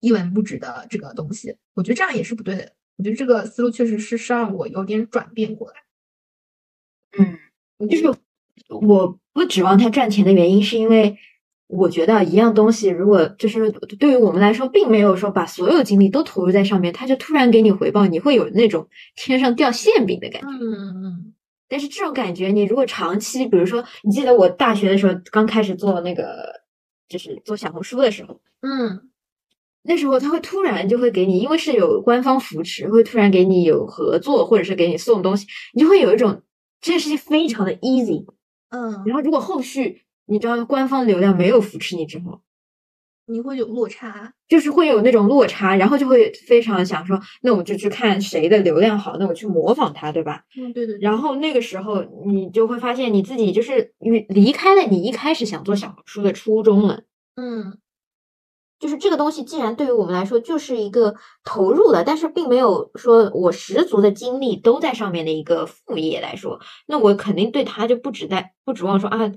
[0.00, 2.72] 一文不值的这个东西，我觉得这样也是不对的。
[2.96, 5.76] 我觉得这个思路确实是是让我有点转变过来。
[7.18, 8.12] 嗯，就是
[8.68, 11.16] 我不指望他赚钱的原因，是因为
[11.66, 20.48] 我觉得一样东西，如果就是对于我们来说，并没有说把所有精力都投入在上面，他就突然给你回报，你会有那种天上掉馅饼的感觉。
[20.48, 21.34] 嗯嗯
[21.66, 26.62] 但是这种感觉，你如果长期，比如说，你记得我大学的时候刚开始做那个，
[27.08, 29.08] 就是做小红书的时候，嗯
[29.86, 36.42] 那时候他会突然就会给你，因为是有官方扶持，会突然给你有合作，或者是给你送东西，你就会有一种
[36.80, 38.24] 这件事情非常的 easy。
[38.70, 42.40] 嗯，然后如果后续你知道官方流量没有扶持你之后，
[43.26, 44.32] 你会有落差。
[44.48, 50.44] 就是会有那种落差，然后就会非常想说，那我就去看谁的流量好，那我去模仿他，对吧？
[50.56, 51.00] 嗯，对对对。
[51.00, 57.02] 然后那个时候你就会发现你自己就是离离开了你一开始想做小红书的初衷了。
[57.36, 57.78] 嗯
[58.78, 69.28] 就是这个东西，既然对于我们来说就是一个投入了，但是并没有说我十足的精力都在上面的一个副业来说，那我肯定对它就不指待不指望说啊，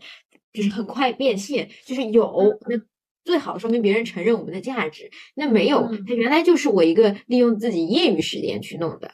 [0.54, 2.78] 就是很快变现，就是有那
[3.24, 9.12] 最好说明别人承认我们的价值，那没有，嗯它原来就是我一个利用自己业余时间去弄的。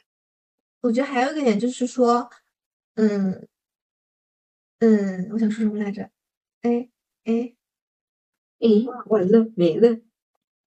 [0.82, 2.30] 我觉得还有一个点就是说，
[2.96, 3.48] 嗯
[4.80, 6.10] 嗯，我想说什么来着？
[6.62, 6.90] 哎
[7.26, 7.54] 哎，
[8.60, 8.68] 哎，
[9.08, 10.00] 完了没了？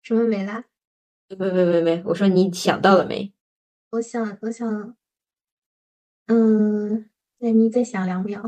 [0.06, 0.62] 什么没啦？
[1.36, 3.32] 没没没没，我说你想到了没？
[3.90, 4.96] 我想我想，
[6.28, 8.40] 嗯，那你再想两秒。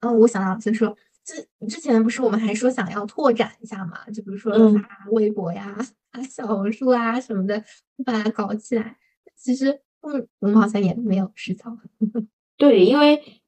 [0.00, 4.04] 哦，我想到了，就是说，之之前不是我们还说想要拓展一下嘛？
[4.10, 5.78] 就比如说嗯发微博呀、
[6.10, 7.62] 发小红书啊什么的，
[8.04, 8.98] 把它搞起来。
[9.36, 11.78] 其实，嗯，我们好像也没有实操。
[12.58, 13.40] 对，因为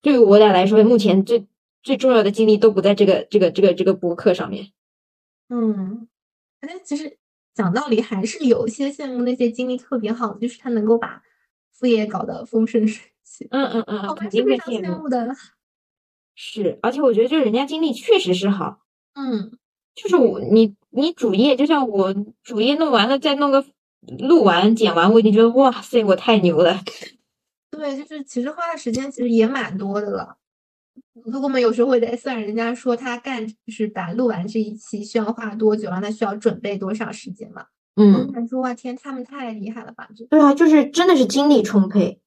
[0.00, 1.48] 对于我俩来说，目前最
[1.88, 4.72] 最重要的精力都不在这个这个这个这个播客上面。
[5.48, 6.06] 嗯，
[6.60, 7.16] 但其实
[7.54, 11.22] 讲道理，还是有些羡慕那些精力特别好的，就是他能够把
[11.72, 15.08] 副业搞得风生水起，嗯嗯嗯嗯，我肯们是非常定会羡慕。
[15.08, 15.34] 的。
[16.34, 18.80] 是，而且我觉得就是人家精力确实是好，
[19.14, 19.50] 嗯
[19.94, 23.64] 就是我你你主业，就像我主业弄完了，再弄个
[24.18, 26.82] 录完剪完，我已经觉得哇塞，我太牛了。
[27.70, 30.36] 对，就是其实花的时间其实也蛮多的了。
[31.24, 37.66] 如果我们有时候会在算人家说他干，就是把录完这一期需要花多久，然后他需要准备多少时间嘛？
[37.94, 40.08] 我嗯，他说哇天，他们太厉害了吧！
[40.16, 42.20] 就对啊，就是真的是精力充沛，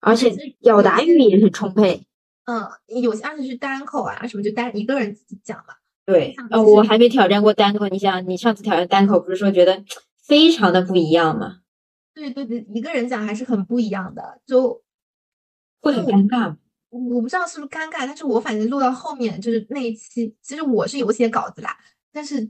[0.00, 2.06] 而且表达欲也是充沛。
[2.44, 2.66] 嗯，
[3.02, 5.74] 有些而且是单口啊什么，就单一个人自己讲嘛。
[6.06, 9.84] 对像，呃，是我还没挑战过单口，你想，你上次挑战单口不是说觉得
[10.26, 11.58] 非常的不一样吗？
[12.14, 14.82] 对对对，一个人讲还是很不一样的，就
[15.80, 16.56] 会很尴尬吗。
[16.92, 21.74] 我不知道是不是尴尬，但是我反正录到后面就是那一期，其实我是有写稿子啦，
[22.12, 22.44] 但是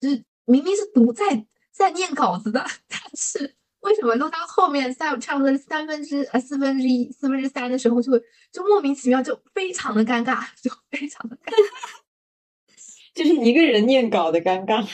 [0.00, 12.00] 就是明明是读在在念稿子的，但是为什么录到后面三差不多三分之呃四分之一四分之三的时候就会就莫名其妙就非常的尴尬，就非常的尴尬，
[13.14, 14.86] 就是一个人念稿的尴尬。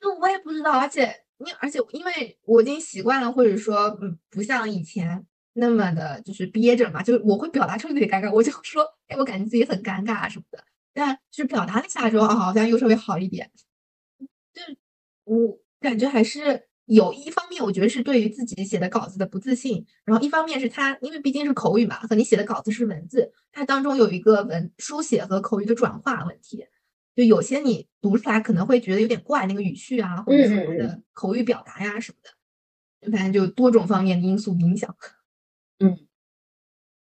[0.00, 5.26] 那 我也不知道，而且因而且因为我已经习惯了，或者说嗯不像以前。
[5.54, 10.64] 那么的，就是憋着嘛，就是我会表达出自己尴尬，我就说，哎，我感觉自己很尴尬什么的。
[10.94, 13.50] 但就是表达了一下之后，啊，好像又稍微好一点。
[14.52, 14.76] 就是
[15.24, 26.66] 我感觉还是有一方面，我觉得是对于自己写的稿子的不自信，然后一方面是他，因为毕竟是口语嘛，和你写的稿子是文字，它当中有一个文书写和口语的转化问题。
[27.14, 34.94] 就有些你读出来可能会觉得有点怪，那个语序啊，或者说嗯嗯嗯的口语表达呀什么的，反正就多种方面的因素影响。
[35.82, 35.98] 嗯，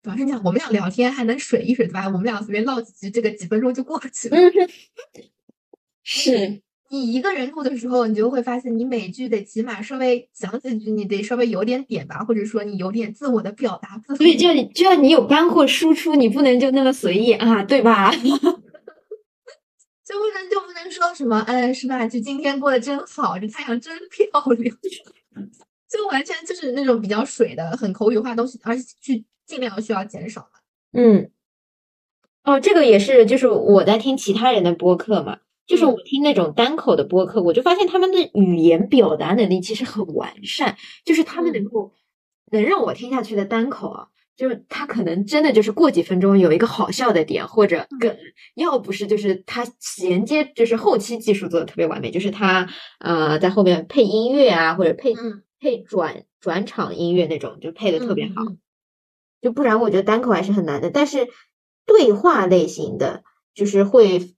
[0.01, 2.05] 主要是讲我们俩聊天还能水一水，对吧？
[2.05, 4.37] 我们俩随便唠几句，这个几分钟就过去了。
[4.37, 4.51] 嗯，
[6.03, 14.01] 是，你一个人录的时候，你就会发现，你每句得起码稍微讲几句，你得稍微有点点吧，或者说你有点自我的表达。
[14.15, 18.11] 所以就要就要你有干货输出，你不能就那么随意啊，对吧？
[20.09, 22.07] 就不能就不能说什么，嗯，是吧？
[22.07, 24.75] 就今天过得真好，这太阳真漂亮，
[25.89, 30.59] 就完全就是那种比较水的、很口语化的东西，而且去尽量需要减少嘛。
[30.93, 31.31] 嗯，
[32.43, 41.93] 哦，这个也是，就是我在听其他人的播客嘛，就是我听那种单口的播客，我就发现他们的语言表达能力其实很完善，就是他们能够
[42.51, 44.07] 能让我听下去的单口啊。
[44.35, 48.15] 就是他可能真的就是过几分钟有一个好笑的点或者梗，
[48.55, 52.65] 要不是就是他衔接，就是后期技术做的特别完美，就是他
[52.99, 58.35] 呃在后面配音乐啊，或者配嗯配转转场音乐那种，就配的特别好。
[59.41, 60.89] 就不然我觉得单口还是很难的。
[60.89, 61.27] 但是
[61.85, 64.35] 对话类型的，就是会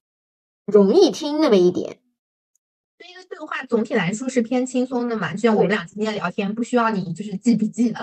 [0.65, 1.99] 容易听那么一点。
[2.97, 7.99] 对，因为对话总体来说是偏轻松的嘛，就像我们俩今天聊天，不需要你就是记笔记了。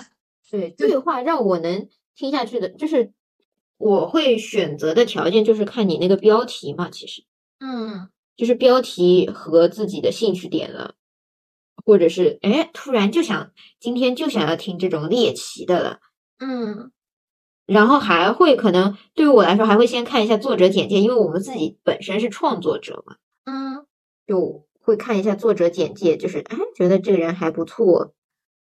[0.51, 3.13] 对，对话让我能听下去的，就是
[3.77, 7.23] 我会选择的条件就是看你那个标题嘛，其实
[7.61, 10.95] 嗯就是标题和自己的兴趣点了，
[11.89, 16.01] 或者是哎，突然就想今天就想要听这种猎奇的了。
[16.39, 16.93] 嗯
[17.65, 23.87] 然后还会可能对于我来说，还会先看一下作者简介，因为我们自己本身是创作者嘛，嗯，
[24.27, 28.13] 就会看一下作者简介，就是哎，觉得这个人还不错。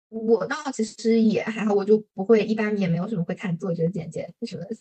[0.08, 4.76] 我倒其实也还好，我就不会，一般也没有什么会看作者简介什么的。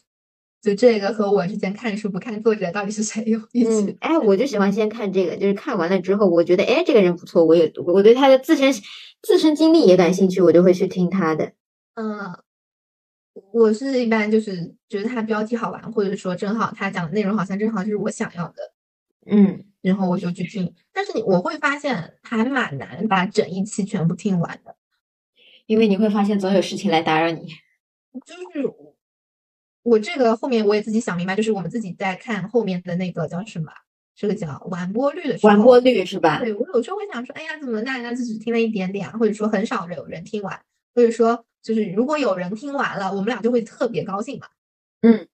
[0.61, 3.97] 就这个和我之前看书不看作者到底是谁有意思嗯，？
[3.99, 8.71] 哎，我就喜欢先看这个，就是看完了之后，我觉得哎，这个人不错，我也我对他的自身
[9.23, 11.53] 自身经历也感兴趣，我就会去听他的。
[11.95, 12.31] 嗯，
[13.51, 18.73] 我是一般就是觉得他标题好玩，或者说正好他讲的内容好像正好就是我想要的，
[19.25, 20.71] 嗯，然后我就去听。
[20.93, 24.75] 但是你我会发现还蛮难把整一期全部听完的，
[25.65, 27.47] 因为你会发现总有事情来打扰你。
[28.25, 28.67] 就是
[29.83, 33.71] 我我这个后面我也自己想明白，就是我们自己在看后面的那个叫什么，
[34.15, 36.39] 这个叫完播率的时候，完播率是吧？
[36.39, 40.59] 对我有时候会想说，哎呀，怎么大家就只听了一点点啊，或者说很少有人听完，
[40.93, 44.47] 或者说就是如果有人听完了，我们俩就会特别高兴嘛。
[45.01, 45.27] 嗯，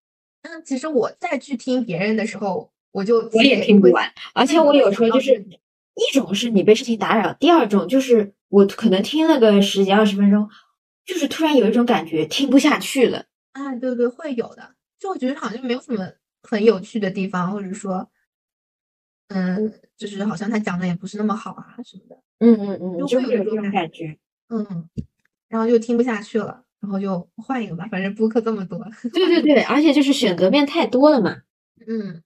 [0.44, 5.60] 那其实我再去听别人的时候，我就我也听不完，而且我有时候就是嗯
[5.96, 10.50] 一种是你被事情打扰，第二种就是我可能听了个十几二十分钟，
[11.06, 13.26] 就是突然有一种感觉听不下去了。
[13.58, 14.76] 啊，对对，会有的。
[15.00, 16.08] 就我觉得好像没有什么
[16.44, 18.10] 很有趣的地方，或者说，
[19.30, 24.18] 嗯，就是好像他讲的也不是那么好啊什么的，嗯嗯嗯，就就会有这种感感觉。
[24.50, 24.90] 嗯，
[25.50, 28.80] 然后就听不下去了，然后就换一个吧，反正播客这么多，
[29.14, 31.42] 对对对，而且就是选择面太多了嘛。
[31.88, 32.22] 嗯，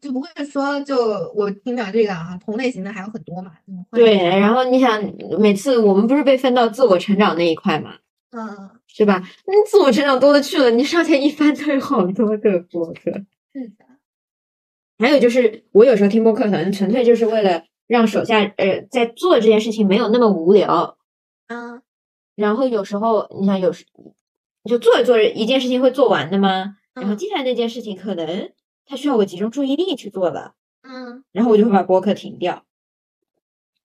[0.00, 5.02] 就不会说就我听讲这个啊，同类型的还有很多嘛，嗯对，然后你想，
[5.40, 7.96] 每次我们不是被分到自我成长那一块嘛，
[8.30, 9.22] 嗯，是吧？
[9.46, 13.10] 那自我成长多了去了，你上线一翻都有好多个播客。
[13.52, 13.84] 是的，
[14.98, 20.98] 还有就是，我有时候听播客，可能纯粹就是为了让手下呃在做这件事情没有那么无聊。
[21.48, 21.82] 嗯
[22.34, 23.84] 然后有时候你想，有时
[24.64, 26.76] 就做着做着一件事情会做完的吗？
[26.94, 28.52] 然后嗯接下来那件事情可能
[28.84, 32.64] 它需要我集中注意力去做了，嗯然后我就会把播客停掉。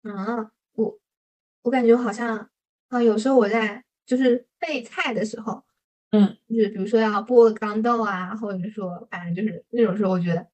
[0.03, 0.99] 嗯，我
[1.63, 2.49] 我感觉好像
[2.89, 5.63] 啊，有时候我在就是备菜的时候，
[6.11, 10.47] 嗯，就是比如说要剥个钢豆啊，或者说反正就是那种时候，我觉得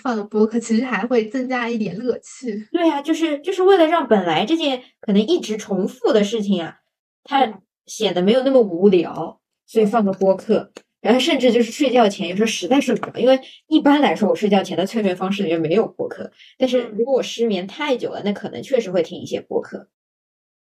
[0.00, 2.68] 放个播客其实还会增加一点乐趣。
[2.72, 6.78] 对呀、就是就是为了让本来这件可能一直重复的事情啊，
[7.24, 10.72] 它嗯显得没有那么无聊，所以放个播客。
[11.02, 13.38] 然后甚至就是睡觉前，有时候实在睡不着，因为
[13.68, 19.88] 一般来说我睡觉前的催眠方式里面没有播客，但是如果我失眠太久了，那可能确实会听一些播客。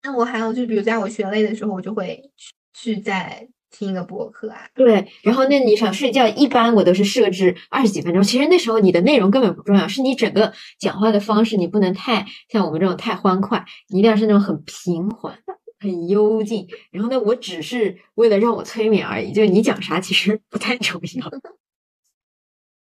[0.03, 4.69] 那我还有就比如在我学累的时候，我就会去去再听一个播客啊。
[4.75, 8.23] 对，然后那你想睡觉，一般我都是设置二十几分钟。
[8.23, 15.39] 其实那时候你的内容根本不重要，是你整个讲话的方式，你不能太像我们这种太欢快，你一定要是那种很平缓、
[15.79, 16.67] 很幽静。
[16.91, 21.31] 然后呢，我只是为了让我催眠而已，就是你讲啥其实不太重要。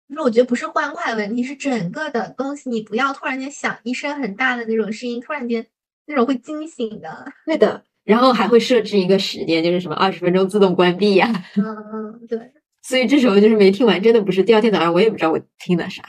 [0.09, 5.65] 就是我觉得不是欢快的问题，是整个的东西，你不要突然间响一声很大的那种声音，突然间
[6.11, 7.33] 那种会惊醒的。
[7.47, 12.53] 对的，然后还会设置一个时间，就是什么二十分钟自动关闭呀、嗯嗯，对。
[12.83, 16.03] 所以这时候就是没听完，真的不是第二天早上我也不知道我听了啥。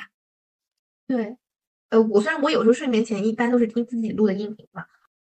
[1.07, 1.35] 对，
[1.89, 4.83] 呃，我虽然我有时候睡眠前一般都是听自己录的音频嘛，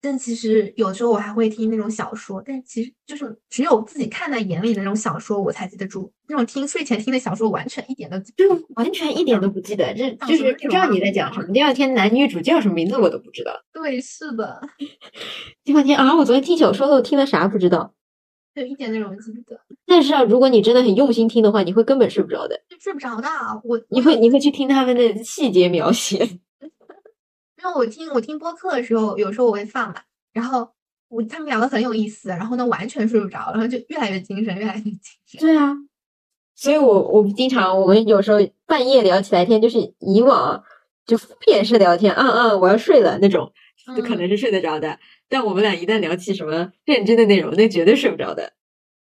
[0.02, 6.10] 但其实有时候我还会听那种小说，但其实就是只有自己看在眼里的那种小说，我才记得住。
[6.26, 8.32] 那种听睡前听的小说，完全一点都记。
[8.36, 8.44] 就
[8.76, 11.46] 完全一点都不记得，这就是不知道你在讲什么。
[11.52, 13.52] 第二天男女主叫什么名字我都不知道。
[13.72, 14.60] 对，是的，
[15.64, 17.94] 第二天啊，我昨天听小说都听了啥不知道。
[18.52, 22.60] 就一点内容记不得，但是啊，如果你真的很用心听的话，你会根本睡不着的。
[22.68, 23.28] 就睡不着的。
[23.28, 26.28] 啊我你会你会去听他们的细节描写。
[27.62, 30.00] 因为我听我听播客的时候，有时候我会放嘛，
[30.32, 30.68] 然后
[31.08, 35.40] 我他们聊的很有意思，然后呢完全睡不着，然后就越来越精神，越来越精神。
[35.40, 35.74] 对啊，
[36.54, 40.62] 所以我我们经常我们有时候半夜聊起来天，就是以往
[41.04, 43.52] 就敷衍式聊天，嗯嗯，我要睡了那种，
[43.96, 44.98] 就可能是睡得着的。
[45.28, 48.52] 但我们俩一旦聊起什么认真的内容，那绝对睡不着的。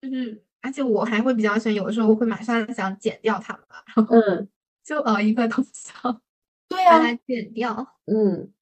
[0.00, 3.62] 就是，而且我还会比较喜欢，有的时候我会马上想剪掉它们，
[3.94, 4.48] 然后嗯，
[4.84, 6.20] 就熬一个通宵
[6.68, 7.96] 对把它剪掉。
[8.06, 8.52] 嗯，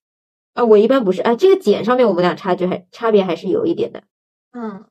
[0.54, 4.04] 啊，我一般不是啊，这个剪上面我们俩差距还差别还是有一点的。
[4.52, 4.86] 嗯，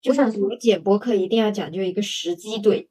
[0.00, 2.88] 就是我剪播客一定要讲究一个时机对，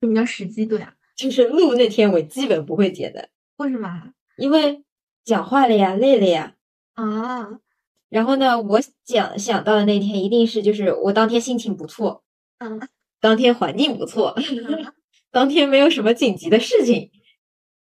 [0.00, 0.94] 什么叫时机对啊？
[1.16, 4.12] 就是录那天我基本不会剪的，为什么啊？
[4.36, 4.82] 因为
[5.24, 6.54] 讲话了呀，累了呀。
[6.94, 7.60] 啊，
[8.08, 12.24] 然后呢，我讲想到的那天一定是就是我当天心情不错，
[12.58, 12.80] 嗯，
[13.20, 14.34] 当天环境不错，
[15.30, 17.10] 当天没有什么紧急的事情，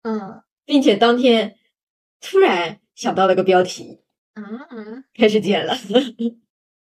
[0.04, 1.56] 嗯并且当天
[2.22, 4.02] 突然想到了个标题，
[4.36, 5.76] 嗯嗯，开始剪了。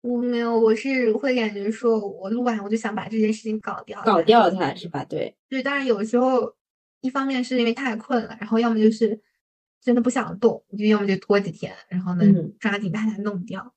[0.01, 4.21] 我没有，我是会感觉说，我录完我就想把这件事情搞掉，搞。
[4.23, 5.05] 掉它是吧？
[5.05, 6.57] 对，对，当然有时候
[7.01, 9.21] 一方面是因为太困了，然后要么就是
[9.81, 13.73] 真的不想动，就要么就拖几天，然后呢嗯抓紧把它弄掉。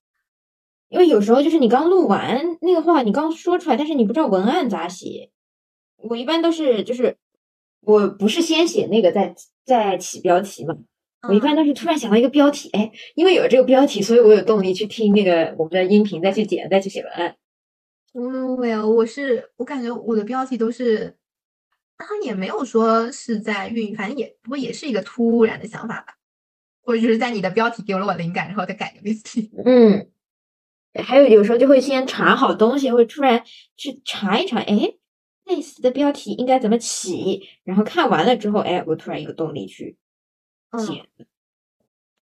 [0.88, 5.30] 因为有时候就是你刚录完那个话，你刚说出来，但是你不知道文案咋写。
[5.98, 7.16] 我一般都是就是，
[7.82, 9.36] 我不是先写那个再
[9.70, 10.76] 再起标题嘛，
[11.28, 17.36] 我一般都是突然想到一个标题，哎，因为有这个标题，所以我有动力去听那个我们的音频，再去剪，再去写文案。
[18.16, 21.16] 嗯，没有，我是我感觉我的标题都是，
[22.00, 26.16] 他也没有说是在运，反正也不过也是一个突然的想法吧，
[26.82, 29.52] 或者就是在你的标题给了我灵感，然后再改个标题。
[29.64, 30.10] 嗯，
[31.04, 33.44] 还有有时候就会先查好东西，会突然
[33.78, 34.96] 去查一查，哎，
[35.50, 39.98] 类似的标题应该怎么起，然后看完了之后，哎，我突然有动力去
[40.70, 41.06] 嗯剪。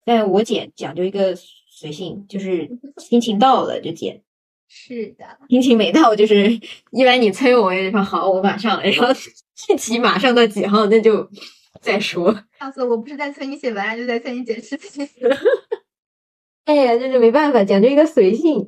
[0.05, 4.21] 但我剪讲究一个随性，就是心情到了就剪，
[4.69, 6.51] 是的，心情没到就是
[6.91, 9.15] 一般你催我，我也说好，我马上，然后
[9.55, 11.31] 具体马上到几号那就
[11.81, 12.37] 再说。
[12.59, 15.09] 上次我不是在催你写文案，就在催你剪视频。
[16.67, 18.67] 哎呀，这是没办法，讲究一个随性。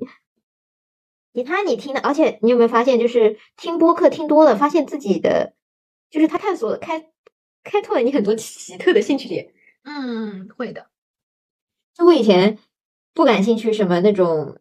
[1.35, 5.55] 其他你听的，而且你有没有发现，就是听播客听多了，发现自己的
[6.09, 7.11] 就是他探索开
[7.64, 9.53] 开拓了你很多奇特的兴趣点。
[9.82, 10.87] 嗯，会的。
[11.93, 12.59] 就我以前
[13.12, 14.59] 不感兴趣什么那种，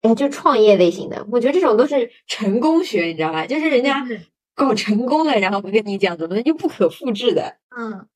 [0.00, 3.46] 哎，就创业类型的，我觉得这种都是成功学，你知道吧？
[3.46, 7.58] 就是人家嗯搞成功了，然后不跟你讲怎么就不可复制的。
[7.76, 8.08] 嗯，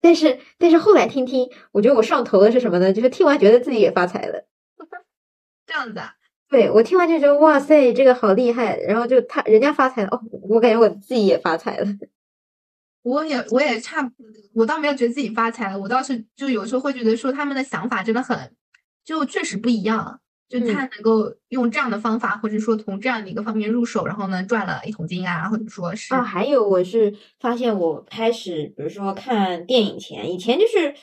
[0.00, 2.92] 但是但是后来听听，我觉得我上头的是什么呢？
[2.92, 4.48] 就是听完觉得自己也发财了。
[5.64, 6.15] 这样子啊。
[6.48, 11.86] 对我听完就觉得哇塞，这个好厉害，然后就他人家发财了，哦，我感觉我自己也发财了。
[13.02, 14.12] 我也我也差不，
[14.54, 18.54] 我倒没有觉得自己发财了，我倒是就有时候会觉得说他们的想法真的很，
[19.04, 20.20] 就确实不一样。
[20.48, 30.94] 就嗯他能够用这样的方法，或者说从这样的一个方面入手，然后呢赚了一桶金啊，或者说是啊，还有我是发现我开始，比如说看电影前，以前就是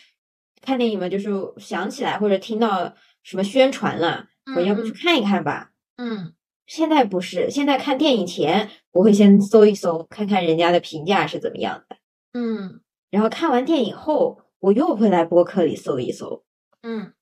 [0.62, 5.72] 看电影嘛，就是想起来或者听到什么宣传了，我要不去嗯看一看吧。
[5.98, 6.34] 嗯
[6.66, 11.98] 现在不是，现在看电影前我会先搜一搜，看看人家的评价是怎么样的，
[12.34, 12.82] 嗯
[13.12, 16.44] 然后看完电影后，我又会来播客里搜一搜。
[16.82, 17.14] 嗯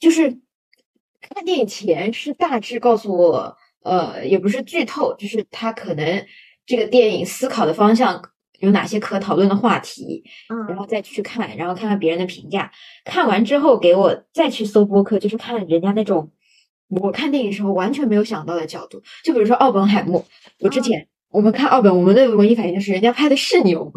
[0.00, 0.40] 就是
[1.20, 6.26] 看电影前是大致告诉我，呃，也不是剧透，就是他可能
[6.64, 8.22] 这个电影思考的方向
[8.60, 12.72] 有哪些可讨论的话题，然嗯后再去看，然后看看别人的评价。
[13.04, 16.32] 看完之后给我再去搜播客，就是看人家那种
[16.88, 19.02] 我看电影时候完全没有想到的角度。
[19.22, 20.24] 就比如说奥本海默，
[20.60, 23.92] 我之嗯前我们看奥本，我们的文艺反应就是人家拍的是牛，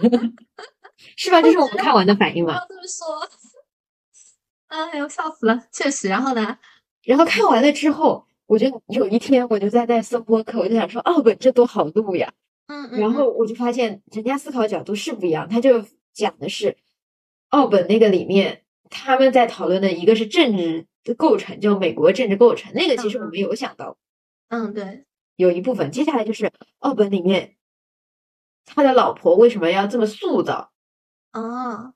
[1.16, 1.42] 是吧？
[1.42, 2.54] 这是我们看完的反应嘛。
[2.54, 3.28] 要这么说，
[4.68, 6.08] 哎呦笑死了，确实。
[6.08, 6.58] 然后呢，
[7.04, 12.32] 然后看完了之后，我就有一天我就在在搜播客，我就想说奥本这多好录呀。
[12.68, 16.76] 嗯嗯，然后我就发现人家思考角度是不一样，他就讲的是
[17.48, 23.96] 奥本那个里面他们在讨论的一个是政治的构成，就美国政治构成，那个其实我们有想到
[24.48, 25.90] 嗯对，有一部分。
[25.90, 27.56] 接下来就是奥本里面
[28.66, 30.72] 他的老婆为什么要这么塑造，
[31.30, 31.94] 啊，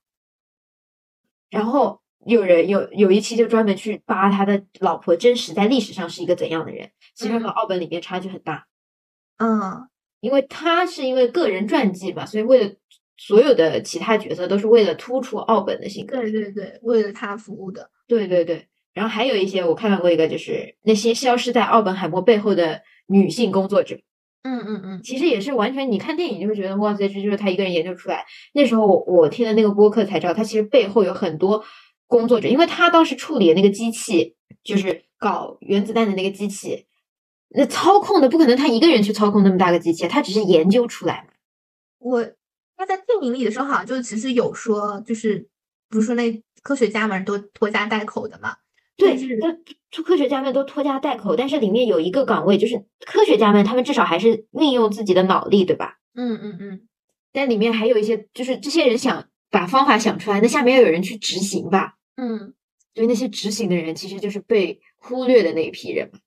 [1.51, 8.67] 然后有人有有一期就专门去扒他的老婆真实在历史上是一个怎样的人，其实和嗯奥本里面差距很大。
[9.39, 9.89] 嗯
[10.21, 12.75] 因为他是因为个人传记嘛，所以为了
[13.17, 16.21] 所有的其他角色都是为了突出奥本的性格。
[16.21, 17.91] 对对对，为了他服务的。
[18.07, 24.01] 对对对，然后还有一些我看到过一个，就是那些消失在奥本海默背后的女性工作者，
[24.43, 28.25] 嗯嗯嗯，其实也是完全你看电影就会觉得哇塞，这就是他一个人研究出来。
[28.53, 31.65] 那时候我我听的那个播客才知道，他其实背后有很多
[32.07, 34.35] 工作者，因为他当时处理的那个机器
[34.65, 36.87] 就是搞原子弹的那个机器，
[37.51, 41.35] 那操控的不可能他一个人去操控那么大个机器，他只是研究出来嘛。
[41.99, 42.25] 我
[42.77, 45.47] 他在电影里的时候好像就其实有说，就是
[45.89, 48.57] 不是说那科学家们都拖家带口的嘛？
[49.01, 49.53] 对但是，那
[49.91, 55.99] 科科学家们都拖家带口，但是里面有一个岗位，就是科学家们，他们至少还是运用自己的脑力，对吧？
[56.15, 56.89] 嗯嗯嗯，
[57.33, 61.97] 但里面还有一些，就是这些人想把方法想出来，那下面要有人去执行吧。
[62.17, 62.55] 嗯
[62.95, 66.19] 所以那些执行的人其实就是被忽略的那一批人嘛。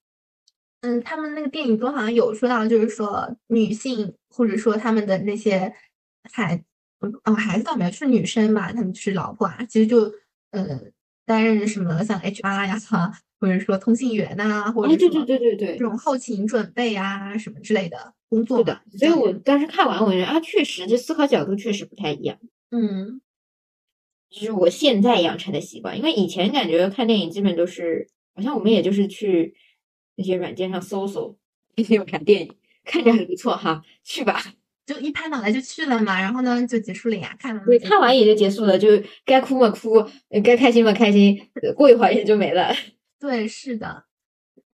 [0.81, 5.73] 嗯，他们那个电影中好像有说到，就是说女性或者说他们的那些
[6.31, 6.63] 孩，
[7.25, 10.11] 哦孩子倒没有，是女生吧，他们就是老婆啊，其实就
[10.51, 10.79] 呃
[11.25, 12.77] 担任什么像 HR 呀，
[13.39, 18.81] 或者说通信员呐、或者，对对对对对这，种后勤准备啊什么之类的工作是的。。
[18.97, 22.37] 所以我当时看完，我觉得啊，确实这思考角度确实不太一样。
[22.71, 23.21] 嗯
[24.31, 29.55] 就是我现在养成的习惯，因为以前感觉看电影基本都是，好像我们也就是去
[30.15, 31.37] 那些软件上搜搜，
[31.89, 32.53] 有啥电影，
[32.83, 34.53] 看着还不错哈，去吧。
[34.85, 38.89] 就一拍脑袋就去了嘛，然后呢就结束了呀，看完对，看完也就结束了，就
[39.25, 39.95] 该哭嘛哭，
[40.29, 42.73] 呃该开心嘛开心，呃过一会儿也就没了。
[43.19, 44.05] 对，是的。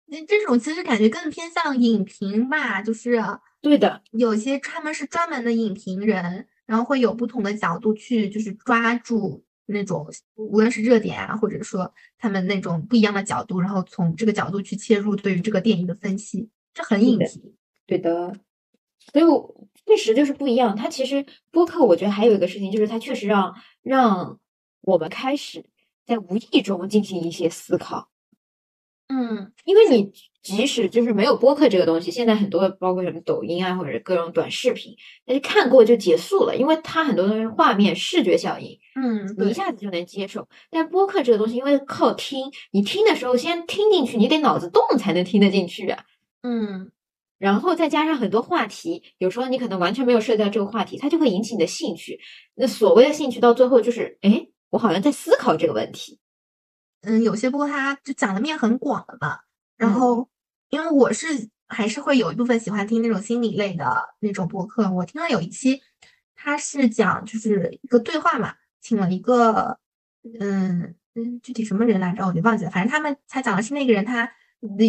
[0.06, 3.22] 那这种其实感觉更偏向影评吧，就是
[3.62, 17.54] 对的，有些他们是专门的影评人，然后会有不同的角度去就是抓住那种无论是热点啊，或者说他们那种不一样的角度，然后从这个角度去切入对于这个电影的分析，这很影的评。
[17.86, 18.34] 对的。
[19.12, 19.56] 所以我
[19.86, 20.76] 确实就是不一样。
[20.76, 24.40] 它其实播客，我觉得还有一个事情，就是它确实让让
[24.82, 25.66] 我们开始
[26.06, 28.10] 在无意中进行一些思考。
[29.10, 30.12] 嗯因为你
[30.44, 40.50] 即使就是没有播客这个东西，现在很多包括什么抖音啊，或者是各种短视频，但是看过就结束了，因为它很多东西是画面、视觉效应，嗯，你一，下子就能接受。
[40.70, 46.04] 但播客这个东西，因为靠听，你听的时候先听进去，你得脑子动才能听得进去啊。
[46.44, 46.92] 嗯
[47.38, 52.20] 然后再加上很多话题，有时候你可能完全没有涉及到这个话题，它就会引起你的兴趣。
[52.56, 56.20] 那所谓的兴趣，到最后就是，哎，我好像在思考这个问题。
[57.02, 59.40] 嗯，有些播客它就讲的面很广的嘛，
[59.78, 60.30] 然嗯后
[60.70, 65.82] 因为我是还是会有一部分喜欢听那种心理类的那种播客，我听到有一期
[66.36, 69.78] 他是讲就是一个对话嘛，请了一个
[70.40, 74.32] 嗯嗯具体什么人来着，我就忘记了，反正他们他讲的是那个人他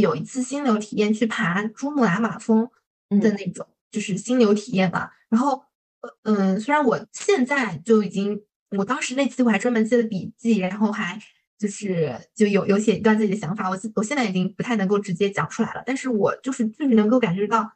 [0.01, 2.63] 有一次心流体验去爬珠穆朗玛峰
[3.09, 3.37] 的嗯。
[3.39, 5.63] 那种，就是心流体验嘛，然后
[6.01, 8.43] 呃嗯，虽然我现在就已经，
[8.77, 11.19] 我当时那次我还专门记了笔记，然后还
[11.59, 17.73] 就是就有有写一段自己的想法，我自我现在已经不太能够直接讲出来了，但是我就是就是能够感觉到，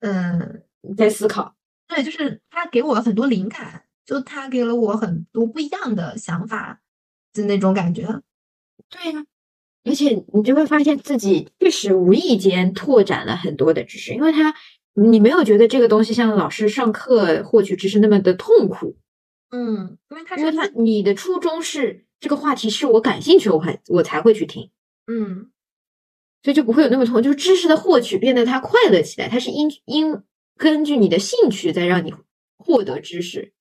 [0.00, 1.56] 嗯，你在思考，
[1.88, 6.82] 对，就是他给我很多灵感，就他给了我很多不一样的想法
[7.32, 8.06] 的那种感觉。
[8.90, 9.24] 对呀、
[9.84, 14.54] 而且你就会发现自己确实无意间拓展了很多的知识，因为他
[14.94, 18.96] 你没有觉得这个东西像老师上课获取知识那么的痛苦，
[19.50, 24.70] 嗯，因为他因为是他你的初衷是这个话题是我感兴趣，我还我才会去听。
[25.06, 25.50] 嗯
[26.42, 30.22] 所以就不会有那么痛，就是知识的获取变得它快乐起来，它是因因
[30.56, 32.14] 根据你的兴趣在让你
[32.58, 33.52] 获得知识。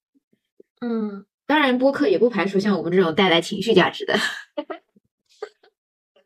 [0.82, 4.16] 嗯当然，播客也不排除像我们这种带来情绪价值的，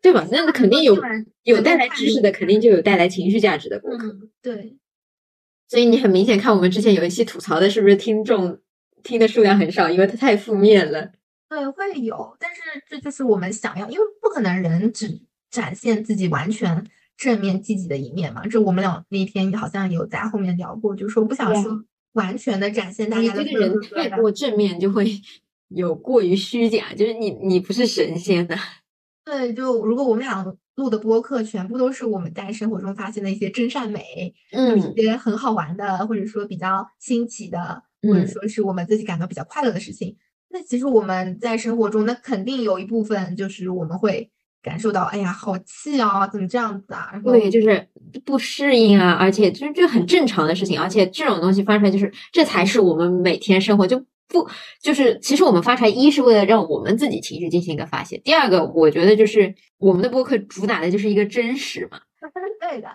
[0.01, 0.25] 对吧？
[0.31, 0.95] 那肯定有
[1.43, 4.07] 有带来知识的，肯定就有带来情绪价值的播客。
[4.07, 4.77] 嗯，对，
[5.67, 8.59] 所以你很明显看我们之前有一期吐槽的，是不是听众
[9.03, 11.11] 听的数量很少，因为它太负面了。
[11.49, 15.19] 对，会有，但是这就是我们想要，因为不可能人只
[15.49, 16.85] 展现自己完全
[17.17, 18.45] 正面积极的一面嘛。
[18.45, 21.83] 这我们俩那天好像有在后面聊过，就是说不想说
[22.13, 25.09] 完全的展现大家的这个人太过正面，就会
[25.69, 28.57] 有过于虚假，就是你你不是神仙的。
[29.27, 40.15] 对，就如果我们俩录的播客全部都是我们在生活中发现的一些真善美，嗯一些很好玩的，或者说比较新奇的，或者嗯说是我们自己感到比较快乐的事情。
[40.49, 44.31] 那其实我们在生活中，那肯定有一部分就是我们会
[44.63, 47.09] 感受到，哎呀，好气啊，怎么这样子啊？
[47.11, 47.85] 然后对，就是
[48.23, 54.47] 不适应啊，而且就是这很正常的事情，而且这种东西发出来，就是这才是我们每天生活，就不
[54.81, 61.99] 就是其实我们发出来，一是为了让我们自己情绪进行一个发泄，第二个我觉得就是我们的播客主打的就是一个真实嘛，
[62.59, 62.89] 对的，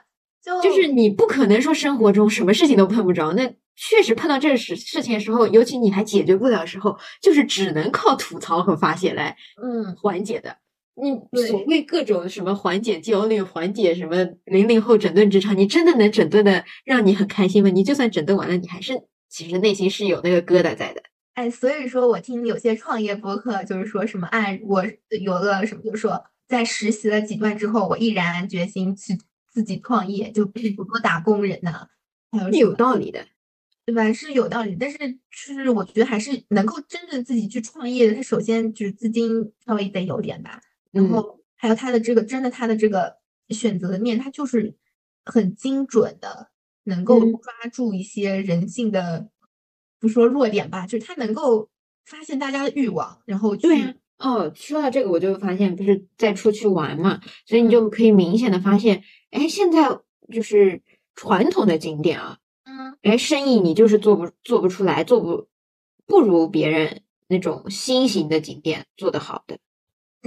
[0.45, 10.57] 就就是你不可能说生活中什么事情都碰不着，那确实碰到这事事情的时候，尤其你还解决不了的时候，就是只能靠吐槽和发泄来嗯，缓解的。
[10.95, 14.15] 你对所谓各种什么缓解焦虑、缓解什么
[14.45, 17.71] 零零后整顿职场，你真的能整顿的让你很开心吗？
[17.71, 21.03] 你就算整顿完了，你还是其实内心是有那个疙瘩在的。
[21.37, 24.85] 哎，所以说我听有些创业播客就是说什么，哎，我
[25.21, 29.19] 有个什么，就是说在实习了几段之后，我毅然决心去
[29.51, 31.89] 自己创业，就不做打工人呐、
[32.33, 33.27] 还有什有道理的，
[33.87, 34.13] 对吧？
[34.13, 40.61] 是有道理，但是就是我觉得还是能够真正自己去创业的，他首先就是资金稍微得有点吧，
[40.93, 41.09] 然嗯。
[41.09, 43.17] 后还有他的这个真的他的这个
[43.49, 44.75] 选择的面，他就是
[45.25, 46.51] 很精准的，
[46.85, 47.33] 能够嗯。
[47.43, 49.31] 抓住一些人性的，
[50.03, 51.71] 不说弱点吧，就是他能够
[52.05, 60.01] 发现大家的欲望，然后去对、哦，说到这个，我就发现不是在出去玩嘛，所以你就可以明显的发现，哎，现在
[60.33, 60.83] 就是
[61.15, 65.47] 传统的景点啊，嗯哎，生意你就是做不做不出来，做不
[66.05, 69.57] 不如别人那种新型的景点做得好的。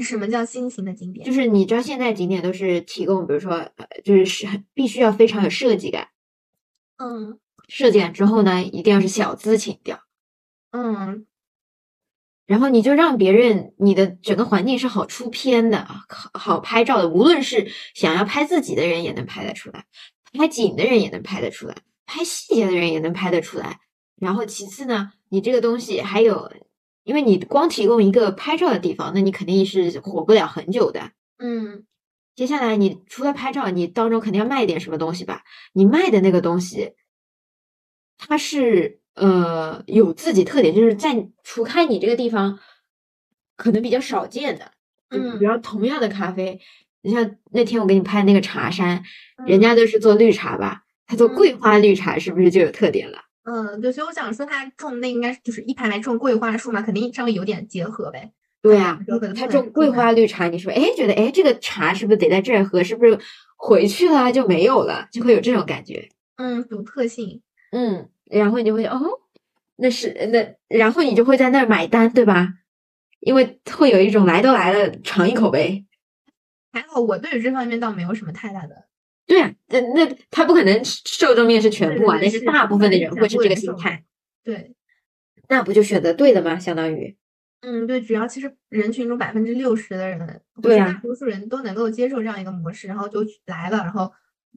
[0.01, 1.26] 什么叫新型的景点？
[1.26, 6.07] 就是你知道现在景点都是提供，比如说，呃，就是是很必须要非常有设计感，
[6.97, 9.99] 嗯设计感之后呢，一定要是小资情调，
[10.72, 11.26] 嗯
[12.45, 19.86] 然后你就让别人你的整个环境是好出片的，好好拍照的，无论是想要拍自己的人也能拍得出来，
[20.32, 23.80] 拍景的人也能拍得出来，拍细节的人也能拍得出来。
[24.18, 26.51] 然后其次呢，你这个东西还有，
[27.03, 31.11] 因为你光提供一个拍照的地方，那你肯定是火不了很久的。
[31.39, 31.86] 嗯
[32.36, 35.41] 接下来，你除了拍照，你当中肯定要卖一点什么东西吧？
[35.74, 36.93] 你卖的那个东西，
[38.18, 42.59] 它是呃有自己特点，就是在除开你这个地方
[43.55, 44.72] 可能比较少见的，
[45.09, 46.59] 就嗯比方同样的咖啡，
[47.01, 49.03] 你像那天我给你拍那个茶山，
[49.45, 53.20] 人嗯家都是做绿茶吧，他做嗯桂花绿茶是不是就有特点了？
[53.43, 58.32] 嗯，对，所以我想说，他种那应该就是一排排种桂花树嘛，肯定稍微有点结合呗。
[58.61, 62.84] 对呀、有可能他种桂花绿茶，你说哎，觉得哎这个茶是不是得在这儿喝？
[62.84, 63.20] 是不是
[63.55, 65.07] 回去了就没有了？
[65.11, 66.09] 就会有这种感觉。
[66.38, 67.43] 嗯，独特性。
[67.76, 69.01] 嗯，然后你就会哦，
[69.76, 72.53] 那是那，然后你就会在那儿买单，对吧？
[73.19, 75.84] 因为会有一种来都来了，尝一口呗。
[76.71, 78.86] 还好我对于这方面倒没有什么太大的。
[79.28, 84.05] 对啊，那那他不可能受众面是全部啊，那是大部分的人会是这个心态，
[84.41, 84.73] 对，
[85.49, 86.57] 那不就选择对了吗？
[86.57, 87.17] 相当于
[87.61, 94.13] 嗯，对，只要其实人群中百分之六十的人，对啊大多数人都能够接受这样一个模式，然后就来了，然后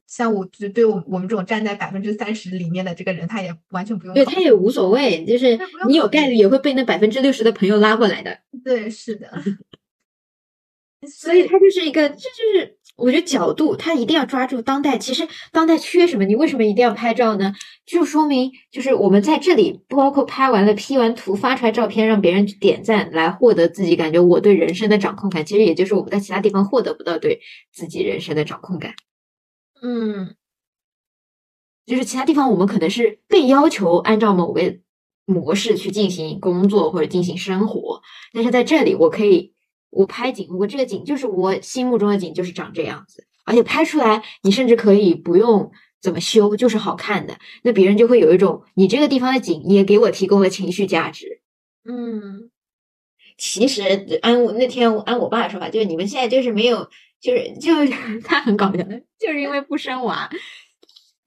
[0.09, 5.57] 像我就对我我们这种站在百分之三十里面的这个人，他也完全不用对他也无所谓，就是
[5.87, 8.39] 你有概率也会被那百分之六十的朋友拉过来的。
[8.65, 9.31] 对，是的。
[11.07, 14.97] 所以他就是一个，这就是我觉得角度，他一定要抓住当代。
[14.97, 16.25] 其实当代缺什么？
[16.25, 17.53] 你为什么一定要拍照呢？
[17.85, 25.45] 就说明就是我们在这里，包括拍完了、P 完图、发出来照片，让别人去点赞，来获得自己感觉我对人生的掌控感。
[25.45, 27.39] 其实也就是我们在其他地方获得不到对
[27.71, 28.93] 自己人生的掌控感。
[29.81, 30.35] 嗯
[31.85, 34.79] 就是其他地方我们可能是被要求按照某个
[35.25, 38.01] 模式去进行工作或者进行生活，
[38.33, 39.53] 但是在这里我可以，
[39.89, 45.71] 我拍景，我这个景就是我心目中的景，就是长这样子，而且拍出来你甚至可以不用
[46.01, 51.41] 怎么修，就是好看的，那别人就会有一种你这个地方的景也给我提供了情绪价值。
[51.85, 52.51] 嗯
[53.37, 53.81] 其实
[54.21, 56.89] 按我那天按我爸的说法，就是你们现在就是没有，
[57.21, 57.91] 就是就是
[58.23, 60.29] 他很搞笑的，就是因为不生娃，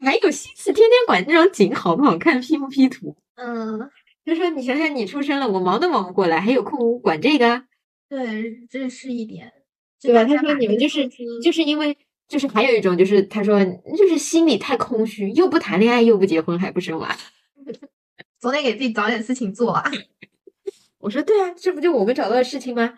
[0.01, 3.17] 还有心思天天管这种景好不好看，P 不 P 图。
[3.35, 3.79] 嗯，
[4.25, 7.65] 他说：“你想想，你出生了，我忙都忙不过来，还有空管这个啊，
[8.09, 9.53] 对，这是一点，
[10.01, 11.09] 对吧？”他说：“家把这个你们就是
[11.43, 11.97] 就是因为
[12.29, 13.65] 就是还有一种就是他说
[13.97, 17.17] 就是心里太空虚，又不谈恋爱，又不结婚，还不生娃。
[18.41, 19.91] 总得给自己找点事情做啊。
[20.99, 22.95] ”我说：“对啊，这不就我们找到的事情吗？”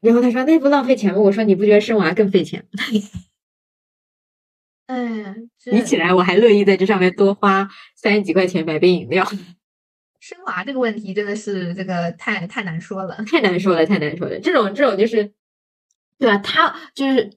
[0.00, 2.84] 然后他说：“那不浪费钱吗？”我说：“你不觉得生娃更费钱吗？
[4.88, 9.24] 嗯，比起来我还乐意在这上面多花三十几块钱买杯饮料。
[10.20, 13.16] ”生娃这个问题真的是这个太太难说了。
[13.30, 14.38] 太难说了，太难说了。
[14.40, 15.32] 这种这种就是，
[16.18, 16.38] 对吧？
[16.38, 17.30] 他就是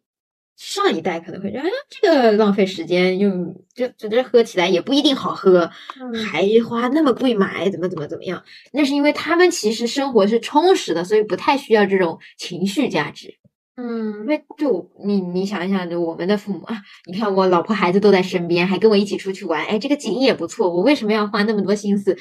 [0.64, 3.32] 上一代可能会觉得，哎呀，这个浪费时间，又
[3.74, 5.68] 就就这喝起来也不一定好喝，
[5.99, 8.43] 嗯还花那么贵买，怎么怎么怎么样？
[8.72, 13.30] 那是因为他们其实生活是充实的，所以不太需要这种情绪价值。
[13.76, 22.16] 因嗯为就你你想一想，就我们的父母啊，你看我老婆孩子都在身边，还跟我一起出去玩，哎，这个景也不错，我为什么要花那么多心思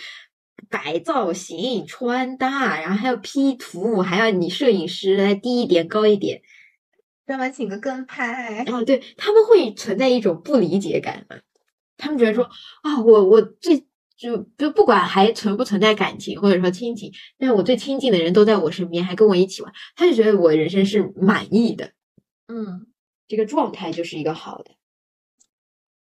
[0.71, 6.41] 摆造型、穿搭，然后还要 P 图，还要你摄影师来低一点、高一点。
[7.31, 11.37] 专门请个跟拍，哦，对，他们会存在一种不理解感嘛？
[11.97, 12.43] 他们觉得说
[12.83, 21.93] 啊，我我最就就不管还存不存在感情或者说亲情，但是我最亲近的人都在我身边，还跟我一起玩，他就觉得我人生是满意的，
[22.49, 22.89] 嗯。
[23.29, 24.73] 这个状态就是一个好的。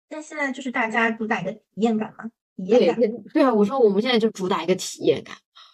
[0.09, 2.26] 但现在就是大家主打一个体验感嘛，
[2.57, 2.99] 体验感。
[3.34, 5.34] 对啊，我说我们现在就主打一个体验感。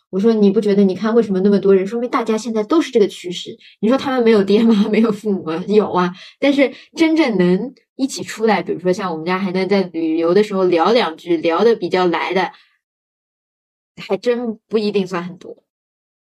[0.10, 0.84] 我说你不觉得？
[0.84, 1.86] 你看为什么那么多人？
[1.86, 3.56] 说明大家现在都是这个趋势。
[3.80, 5.64] 你说他们没有爹妈， 没有父母吗？
[5.68, 12.52] 有啊，但是真正能一起出来，比如说像我们家还能在旅游的时候聊两句，聊的比较来的，
[14.02, 15.64] 还真不一定算很多。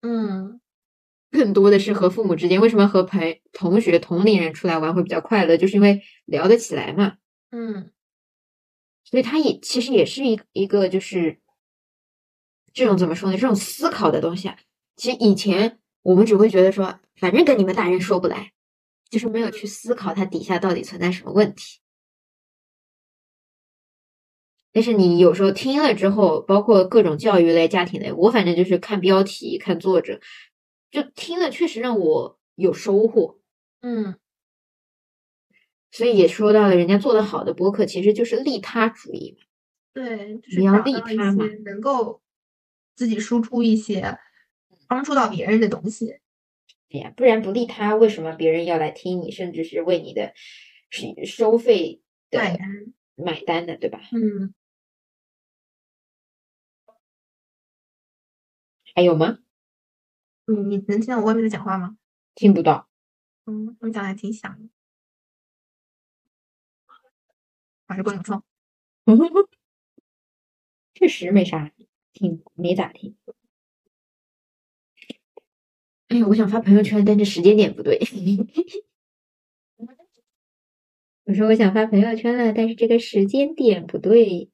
[0.03, 0.61] 嗯，
[1.31, 5.57] 更多的是和父母之间，为什么和朋同学、同龄人出来玩会比较快乐？
[5.59, 7.15] 就是因为聊得起来嘛。
[7.51, 7.91] 嗯，
[9.05, 11.39] 所以他也其实也是一一个就是
[12.75, 13.39] 这种怎么说呢？
[13.39, 14.59] 这种思考的东西啊，
[14.97, 18.53] 其实以前我们只会觉得说，反正跟你们大人说不来，
[19.09, 21.79] 就是没有去思考它底下到底存在什么问题。
[24.73, 30.21] 但是你有时候听了之后，包括各种教育类、家庭类，我反正就是看标题、看作者，
[30.91, 33.39] 就听了确实让我有收获。
[33.83, 34.17] 嗯，
[35.93, 39.45] 所以也说到了，人家做的好的博客其实就是利他主义嘛。
[39.93, 42.21] 对，就是你要利他嘛能够
[42.95, 44.19] 自己输出一些
[44.89, 46.19] 帮助到别人的东西。
[46.89, 50.33] 对呀，不然不利他，为什么别人要来听你，甚至是为你的
[50.91, 52.69] 是收费的买单
[53.17, 54.01] 买单的，对吧？
[54.13, 54.55] 嗯，
[58.95, 59.39] 还有吗？
[60.47, 61.97] 你你能听到我外面的讲话吗？
[62.35, 62.89] 听不到。
[63.47, 64.69] 嗯，他们讲的还挺响的。
[67.89, 68.43] 还是关有窗。
[70.95, 71.71] 确实没啥
[72.15, 73.17] 听，没咋听。
[76.09, 77.99] 哎呀，我想发朋友圈，但是时间点不对。
[81.27, 84.51] 我说我想发朋友圈了，但是这个时间点不对。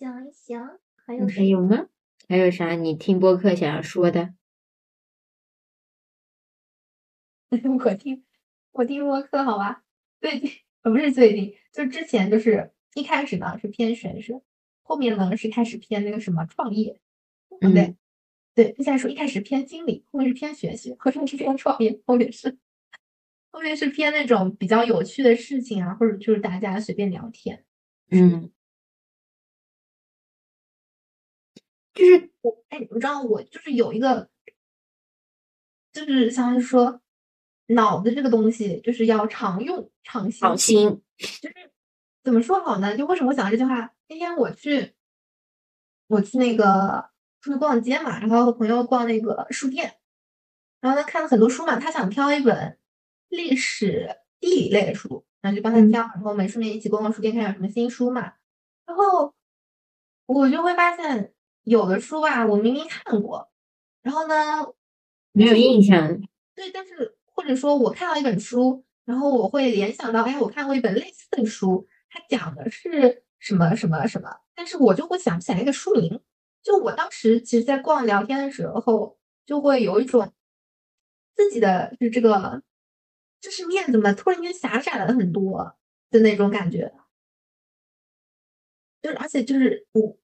[0.00, 1.86] 想一想，还有还有吗？
[2.26, 4.32] 还有啥你听播客想要说的？
[7.84, 8.24] 我听
[8.72, 9.84] 我听播客好吧，
[10.18, 14.40] 最近呃不是最近，就之前就是一开始呢是偏玄学，
[14.80, 16.98] 后面呢是开始偏那个什么创业，
[17.50, 17.96] 不对嗯，
[18.54, 22.56] 对，现在说一开始偏经理，后面是偏学习，后面是偏创业，后面是
[23.50, 27.66] 后面是偏那种比较有趣的事情啊，或者就是大家随便聊天。
[28.12, 28.50] 嗯，
[32.00, 34.30] 就是我哎，你知道我就是有一个，
[35.92, 37.02] 就是相当于说，
[37.66, 40.40] 脑子这个东西就是要常用常新。
[40.40, 41.02] 常新。
[41.18, 41.70] 就是
[42.24, 42.96] 怎么说好呢？
[42.96, 43.94] 就为什么我讲这句话？
[44.08, 44.94] 那天我去，
[46.06, 47.10] 我去那个
[47.42, 49.98] 出去逛街嘛，然后和朋友逛那个书店，
[50.80, 52.78] 然后他看了很多书嘛，他想挑一本
[53.28, 58.32] 历史地理类的书，然后就帮他嗯挑，然后我们顺便一起逛逛书店，看有什么新书嘛。
[58.86, 59.34] 然后
[60.26, 61.34] 我就会发现，
[61.64, 63.50] 有的书吧，我明明看过，
[64.02, 64.34] 然后呢，
[65.32, 66.20] 没有印象。
[66.54, 76.20] 对，但是或者说我看到一本书，然后我会联想到，哎，我看过一本类似的书，它讲的是什么什么什么，但是我就会想不起来那个书名。
[76.62, 80.32] 就我当时其实，在逛聊天的时候，就会有一种
[81.34, 82.62] 自己的就这个
[83.40, 85.78] 就是面怎么突然间狭窄了很多
[86.10, 86.92] 的那种感觉。
[89.00, 90.18] 就是而且就是我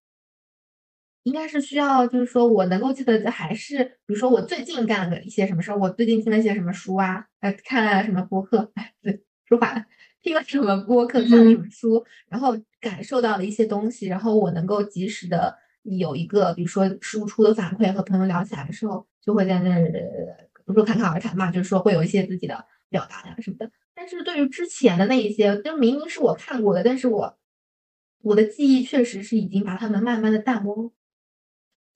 [1.26, 9.84] 应该是需要，就是说我能够记得的还是，比如说我最近干了一些什么事儿，我最近听了一些什么书啊，呃，看了什么播客，哎， 对，说反了，
[10.22, 15.52] 听了什么播客，看了什么书，然后感受到了一些东西，然后我能够及时的
[15.82, 23.68] 有一个，比如说输出的反馈，和朋友聊起来的时候，就会在那儿，不是说侃侃而谈嘛，就是说会有一些自己的表达呀什么的。
[23.96, 27.36] 但是对于之前的那一些，就明明是我看过的，但是我
[28.22, 30.92] 我的记忆确实是已经把它们慢慢的淡忘。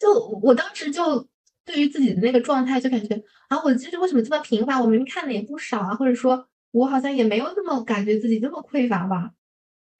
[0.00, 1.28] 就我当时就
[1.64, 3.14] 对于自己的那个状态，就感觉
[3.48, 4.80] 啊，我其实为什么这么贫乏？
[4.80, 9.32] 我明明看的也不少啊，或者说我好像也没有那么感觉自己这么匮乏吧，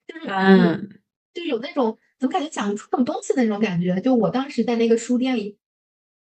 [0.07, 0.89] 就是嗯，
[1.33, 4.01] 就有那种怎么感觉讲不出什么东西的那种感觉。
[4.01, 5.59] 就我当时在那个书店里，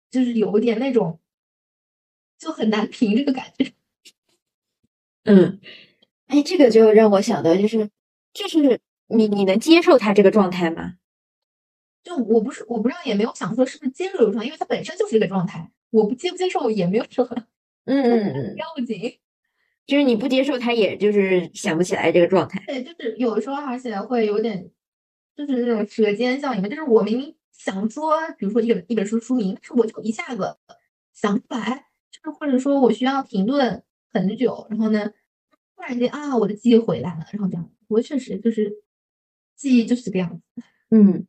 [0.09, 1.19] 就是有一点那种
[2.39, 3.73] 就很难评这个感觉。
[5.25, 5.59] 嗯，
[6.27, 7.89] 哎，这个就让我想到，就是
[8.31, 10.93] 就是你你能接受他这个状态吗？
[12.07, 17.29] 就我不是我不知道，也没有想说是不是接受这个状态，因为它本身就是一个状态，我不接不接受也没有什么
[17.85, 19.19] 嗯嗯嗯，要紧。
[19.85, 22.61] 就是你不接受，他也就是想不起来这个状态。
[22.67, 24.69] 对，就是有的时候而且会有点，
[25.35, 30.57] 就是那种舌尖效应嘛，就是我明明想说，比如说一本一本书书名，但是我就一下子
[31.13, 33.81] 想不出来，就是或者说我需要停顿
[34.11, 35.13] 很久，然后呢，
[35.77, 38.83] 突然间啊，我的记忆回来了，然后这样，我确实就是
[39.55, 40.63] 记忆就是这个样子。
[40.91, 41.25] 嗯，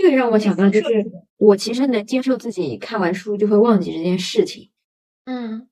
[0.00, 4.70] 这个让我想到，就是我其实能接受自己看完书就会忘记这件事情，
[5.24, 5.66] 嗯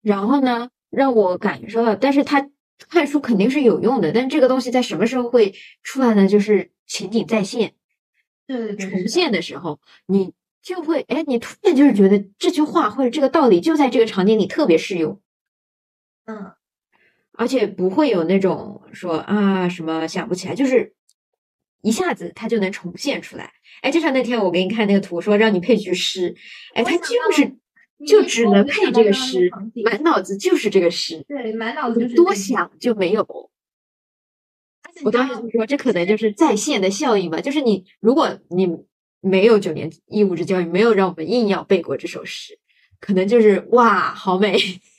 [0.00, 2.48] 然后呢，让我感受到，但是他
[2.88, 6.26] 看书肯定是有用的，但这个东西在什么时候会出来呢？
[6.26, 7.74] 就是情景再现。
[8.46, 15.20] 对对对，重现的时候，你就会，哎，你突然就是觉得这句话或者这个道理就在这个场景里特别适用，
[16.24, 16.52] 嗯
[17.38, 20.94] 而且不会有那种说啊什么想不起来，就是
[21.86, 23.52] 一下子它就能重现出来。
[23.82, 26.34] 哎，就像那天我给你看那个图，说让你配句诗，
[26.74, 27.56] 哎，它就是
[28.06, 29.50] 就只能配这个诗
[29.84, 33.24] 满脑子就是这个诗，对，满脑子就是多想就没有。
[35.04, 37.40] 我当时就说，这可能就是在线的效应吧。
[37.40, 38.66] 就是你，如果你
[39.20, 42.58] 没有九年义务制教育，没有让我们硬要背过这首诗，
[42.98, 44.56] 可能就是哇，好美。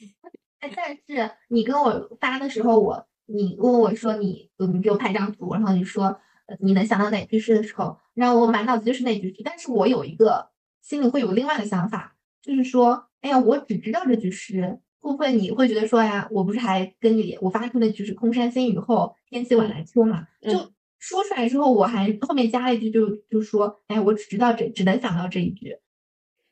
[0.61, 6.19] 哎，但是你跟我发的时候，我你问我说你，呃你给我拍张图，然后你说呃
[6.59, 10.49] 你能想到哪句诗的时候，然后我满脑子就是那句诗，但是我有一个
[10.81, 25.77] 心里会有另外的想法，就是说，哎呀，我只知道这句诗，会不会你会觉得说呀，我不是还跟你我发出那句是空山新雨后，天气晚来秋嘛，就嗯说出来之后，我还后面加了一句就，就说，哎，我只知道这，只能想到这一句，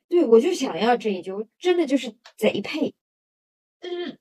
[0.08, 2.94] 对，我就想要这一句，我真的就是贼配。
[3.80, 4.18] 但是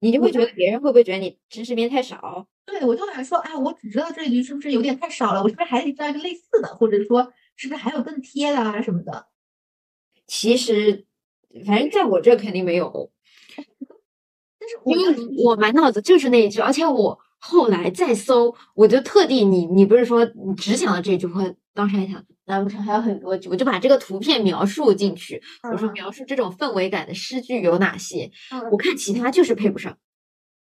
[0.00, 2.46] 你就会觉得别人会不会觉得你知识面太少？
[2.66, 5.42] 对，我就想说，哎，我只知道这一句是不是有点太少了？
[5.42, 9.26] 我是不是还得知道一个类似的，或者说是不是还有更贴的啊什么的？
[10.26, 11.04] 其实，
[11.66, 13.10] 反正在我这肯定没有，
[14.58, 21.42] 但是我因为我满脑子就是那一句，而且我后来再搜，我就特地你你不是说你只想到这句，话
[21.74, 23.50] 当时还想，难不成还有很多句？
[23.50, 28.30] 我就把这个图片描述进去，我说嗯描述这种氛围感的诗句有哪些？
[28.50, 29.98] 嗯我看其他就是配不上，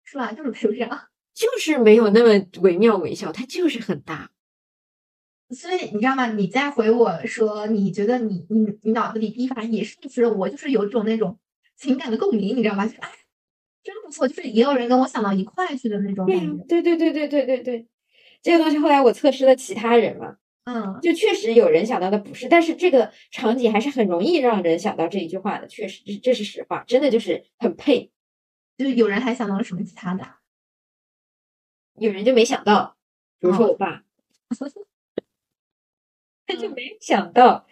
[0.03, 0.31] 是吧？
[0.33, 1.10] 就是配不上。
[1.33, 4.31] 就是没有那么惟妙惟肖，它就是很大。
[5.49, 6.27] 所以你知道吗？
[6.31, 11.37] 你再回我说，你觉得你你你脑子里第一反应也是就是我就是有一种那种
[11.77, 12.85] 情感的共鸣，你知道吗？
[12.85, 13.09] 就是哎，
[13.83, 16.63] 真不错，就是也有人跟我想到一块去的那种感觉。
[16.65, 17.87] 对对对对对对对，
[18.41, 28.11] 这个东西后来我测试了其他人嘛，嗯，就确实有人想到的不是，但是这个场景还是很容易让人想到这一句话的，确实这这是实话，真的就是很配。
[28.77, 30.37] 就是有人还想到了什么其他的啊？
[32.01, 32.97] 有人就没想到，
[33.37, 34.03] 比如说哦我爸，
[36.47, 37.67] 他就没想到，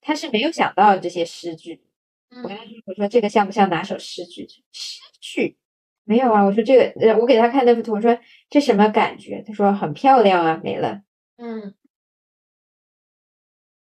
[0.00, 1.84] 他是没有想到这些诗句。
[2.30, 4.44] 我跟他说，我说这个像不像哪首诗句？
[4.72, 5.56] 诗句
[6.02, 6.42] 没有啊。
[6.42, 8.18] 我说这个，呃，我给他看那幅图，我说
[8.50, 9.44] 这什么感觉？
[9.46, 11.02] 他说很漂亮啊，没了。
[11.36, 11.76] 嗯，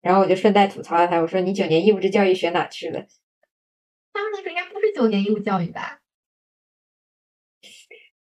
[0.01, 3.07] 然后我就顺带吐槽了他，我说你九年义务制教育学哪去了？
[4.11, 6.01] 他们那时候应该不是九年义务教育吧？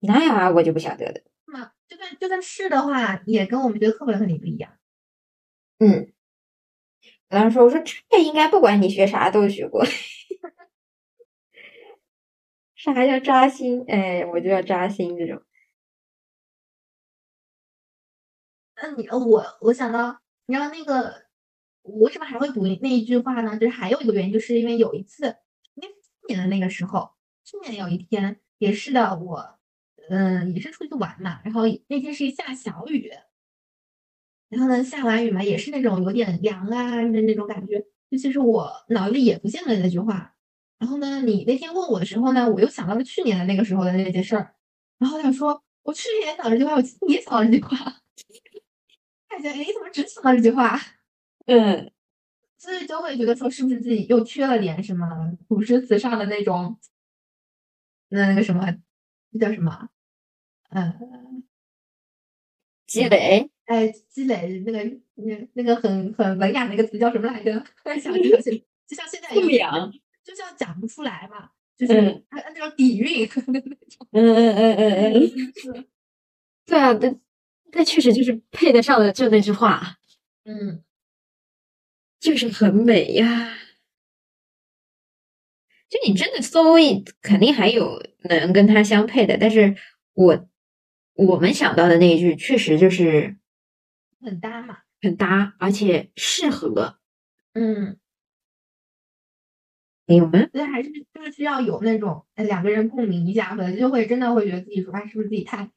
[0.07, 1.21] 那我就不晓得了。
[1.47, 1.73] 是吗？
[1.89, 4.79] 就算就算是的话，也跟我们这个课本肯定不一样。
[5.79, 6.13] 嗯，
[7.29, 9.85] 我当时说，我说这应该不管你学啥都学过。
[12.75, 13.85] 啥叫扎心？
[13.89, 15.43] 哎，我就要扎心这种。
[18.77, 21.27] 那你呃我我想到，你知道那个
[21.83, 23.59] 我为什么还会读那一句话呢？
[23.59, 25.37] 就是还有一个原因，就是因为有一次，
[25.75, 27.11] 应该是去年的那个时候，
[27.45, 29.56] 去年有一天也是的，我
[30.09, 33.11] 嗯也是出去玩嘛，然后那天是下小雨，
[34.49, 37.81] 然后呢下完雨嘛也是那种有点凉啊的那种感觉，
[38.11, 40.35] 就其实我脑子里也浮现了那句话。
[40.79, 44.55] 然后呢，你那天问我的时候呢，我又想到了去年的那个时候的那件事儿，
[44.99, 47.77] 然后他说我去年也想到这句话，我今年也想到这句话。
[49.29, 50.79] 感觉哎，怎么只想到这句话？
[51.47, 51.91] 嗯，
[52.59, 55.07] 所以就会觉得说，是不是自己又缺了点什么
[55.49, 56.79] 古诗词上的那种，
[58.09, 58.67] 那个什么，
[59.31, 59.89] 那叫什么？
[60.71, 60.95] 呃，
[62.87, 63.51] 积累。
[63.67, 64.79] 哎，积累那个
[65.15, 67.53] 那那个很很文雅的一个词叫什么来着？
[68.01, 68.41] 想不起来，
[68.87, 69.93] 就像现在有素养。
[70.23, 73.29] 就像讲不出来嘛，就是嗯按按那种底蕴。
[74.11, 75.21] 嗯嗯嗯嗯嗯，
[75.55, 75.87] 是，
[76.67, 77.15] 对啊，那
[77.73, 79.97] 那确实就是配得上的就那句话，
[80.45, 80.83] 嗯，
[82.21, 83.53] 就是很美呀。
[85.89, 89.77] 就你真的搜一，肯定还有能跟它相配的，但是
[90.15, 90.49] 我
[91.17, 93.37] 我们想到的那一句确实就是
[94.21, 94.79] 很搭嘛。
[95.03, 96.99] 很搭，而且适合。
[97.53, 97.99] 嗯，
[100.07, 100.47] 你有吗？
[100.53, 105.71] 所以还是就是需要有那种哎两个人共鸣一下，可能就会真的会觉得自己说哎是不是自己太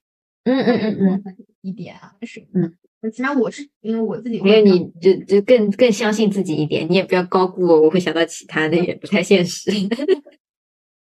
[0.45, 9.69] 嗯嗯嗯嗯，嗯一点啊是嗯，那起码我是因为我自己没有你就就更更相信自己一点，你也不要高估我，我会想到其他的，也不太现实。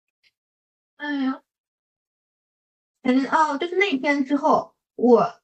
[0.97, 1.41] 哎呀，
[3.03, 5.41] 反正哦，就是那天之后，我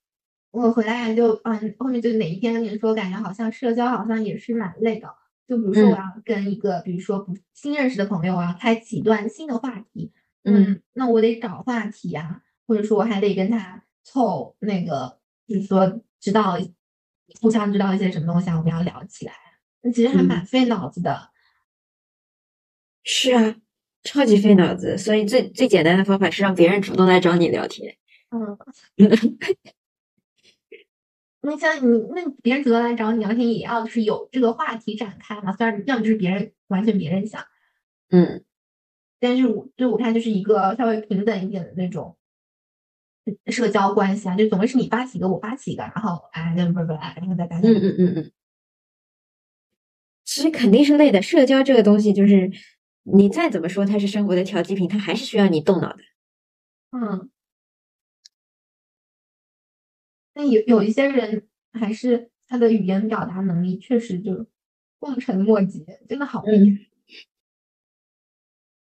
[0.51, 5.09] 我回来就嗯，后面就哪一天跟你说，感觉好像社交好像也是蛮累的。
[5.47, 10.11] 就比如说嗯我要跟一个，比如说不新认识的朋友啊，开启一段新的话题，
[10.45, 16.59] 嗯，那我得找话题啊、或者说我还得跟他凑那个，就是说知道
[17.41, 19.35] 互相知道一些什么东西啊，我们要聊起来。
[19.83, 21.31] 那其实还嗯蛮费脑子的。
[23.03, 23.57] 是啊，
[24.05, 27.97] 超级费脑子，所以最最简单的方法是让别人主动来找你聊天。
[28.31, 28.57] 嗯，
[31.41, 35.53] 那像你，那别人主动来找你聊天，也要是有这个话题展开嘛。
[35.53, 37.45] 虽然要么就是别人完全别人想，
[38.11, 38.45] 嗯，
[39.21, 42.17] 但是我对我看就是一个稍微平等一点的那种
[43.47, 48.33] 社交关系啊，就总归是你发起一个，我发起一个，然后哎，那不不不，然后再大家嗯嗯嗯嗯，
[50.25, 51.23] 其实肯定是累的。
[51.23, 52.51] 社交这个东西，就是
[53.05, 55.99] 你再怎么说它是生活的调剂品，它还是需要你动脑的。
[56.93, 57.31] 嗯，
[60.35, 64.47] 那有有一些人还是他的语言表达能力确实就
[65.01, 66.77] 望尘莫及，真的好厉害。
[66.77, 66.87] 嗯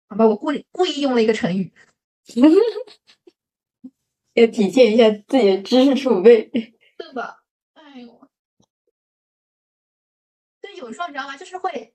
[0.09, 1.73] 好吧，我故意故意用了一个成语。
[4.33, 6.43] 要体现一下自己的知识储备。
[6.45, 7.43] 对吧，
[7.73, 8.29] 哎呦，
[10.61, 11.35] 就有时候你知道吗？
[11.37, 11.93] 就是会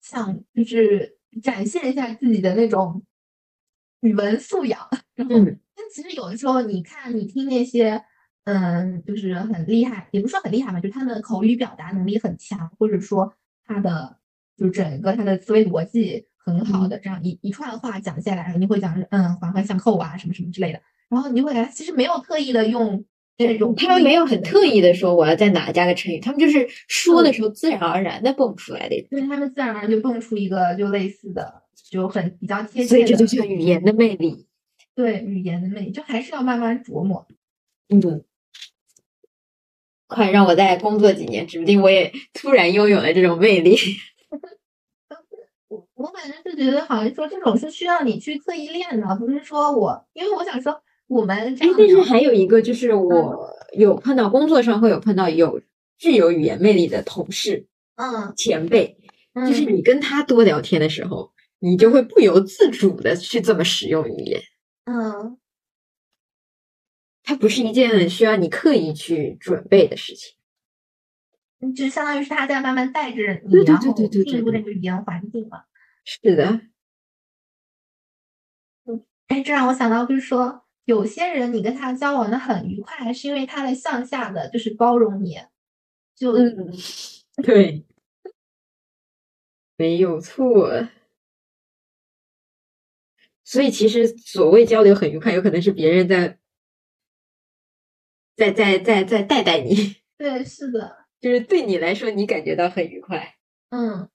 [0.00, 3.02] 想，就是展现一下自己的那种
[4.00, 4.80] 语文素养。
[5.14, 8.02] 然后，嗯但其实有的时候，你看你听那些，
[8.44, 13.32] 嗯，就是很厉害，也不是说很厉害吧，就是他的口语表达能力很强，或者说
[13.64, 14.18] 他的
[14.56, 20.80] 就整个他的思维逻辑很好的这样一一串话讲下来，你会讲嗯环环相扣啊什么什么之类的。
[21.08, 23.04] 然后你就会感觉其实没有特意的用
[23.38, 34.46] 这种，他们没有很特意的说我要在哪加个成语，他们就是说的时候自然而然的蹦出来的，因为他们自然而然就蹦出一个就类似的，就很比较贴切所以这就叫语言的魅力。
[34.96, 37.28] 对语言的魅力，就还是要慢慢琢磨。
[37.88, 38.24] 嗯，
[40.08, 43.76] 快让我再工作几年，指不定我也突然拥有了这种魅力。
[45.68, 55.60] 我我反正是觉得，好像说这种是需要你去刻意练的，不是说我，因为我想说我们这哎但是还有一个就是，我有碰到工作上会有碰到有
[55.96, 58.96] 具有语言魅力的同事嗯前辈，
[59.32, 64.40] 嗯，就是你跟他多聊天的时候，你就会不由自主的去这么使用语言。
[64.84, 65.38] 嗯
[67.24, 70.34] 它不是一件需要你刻意去准备的事情。
[71.60, 75.64] 嗯，就相当于是他在慢慢带着你，对对然后对对对进入对那个语言环境嘛。
[76.04, 76.60] 是的，
[79.26, 85.38] 哎，这让我想到，就是说有些人你跟他交往的很愉快，是因为他的向下的就是包容你，
[86.16, 86.72] 就嗯，
[87.42, 87.84] 对，
[89.76, 90.88] 没有错。
[93.44, 96.38] 所以其实所谓交流很愉快，有可能是别人在
[98.34, 103.36] 在在在在带带你， 对，是的，就是对你来说，你感觉到很愉快。
[103.68, 104.08] 嗯。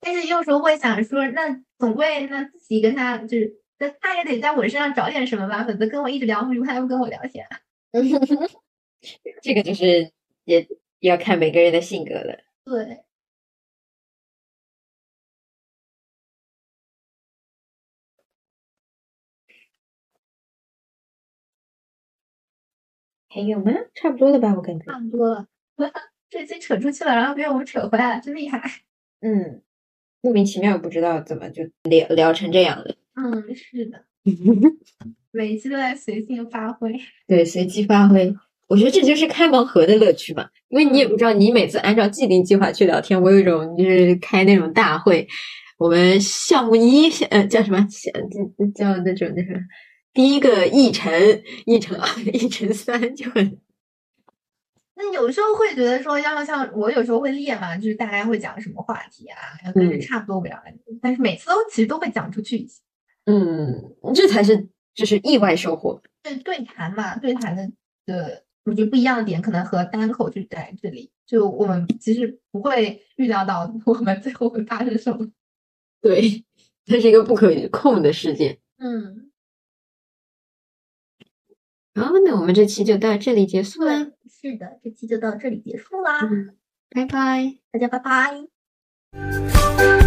[0.00, 7.46] 但是有时候会想说，那总归那自己跟他就是，那他也得在我身上找点什么吧，否则跟我一直聊不愉快，不跟我聊天。
[9.42, 10.10] 这个就是
[10.44, 10.66] 也
[11.00, 12.38] 要看每个人的性格了。
[12.64, 13.04] 对，
[23.28, 23.72] 还有吗？
[23.94, 24.84] 差不多了吧，我感觉。
[24.90, 25.46] 差不多了。
[26.30, 28.60] 这期扯出去了，然后被我们扯回来了，真厉害。
[29.20, 29.62] 嗯，
[30.24, 32.96] 莫名其妙，不知道怎么就聊聊成这样了。
[33.14, 34.02] 嗯，是的，
[35.30, 36.90] 每一期都在随性发挥。
[37.26, 38.34] 对，随机发挥。
[38.66, 45.28] 我觉得这就是开盲盒的乐趣嘛，因为你也不知道，你每次按照既定计划去聊天，我有一种就是开那种大会，
[45.76, 47.86] 我们项目一呃叫什么？
[48.74, 49.58] 叫叫那种那什么
[50.14, 51.12] 第一个议程、
[51.66, 53.58] 议程二、 议程三就很
[54.96, 60.74] 那有时候会觉得说，要像我有时候会列嘛，就是大概会讲什么话题啊，要跟着嗯差不多围绕来。
[61.02, 62.80] 但是每次都其实都会讲出去一些。
[63.26, 66.00] 嗯，这才是就是意外收获。
[66.22, 67.68] 对对谈嘛，对谈的
[68.06, 75.28] 的我觉得不一样的点可能和单口就在这里，就我们其实不会预料到我们最后会发生什么。
[76.00, 76.44] 对，
[76.86, 78.58] 它是一个不可控的事件。
[78.78, 79.30] 嗯，
[81.94, 84.12] 好，那我们这期就到这里结束啦，
[84.50, 86.54] 是的，这期就到这里结束啦，嗯，
[86.90, 87.54] 拜拜。
[87.70, 90.03] 大家拜拜。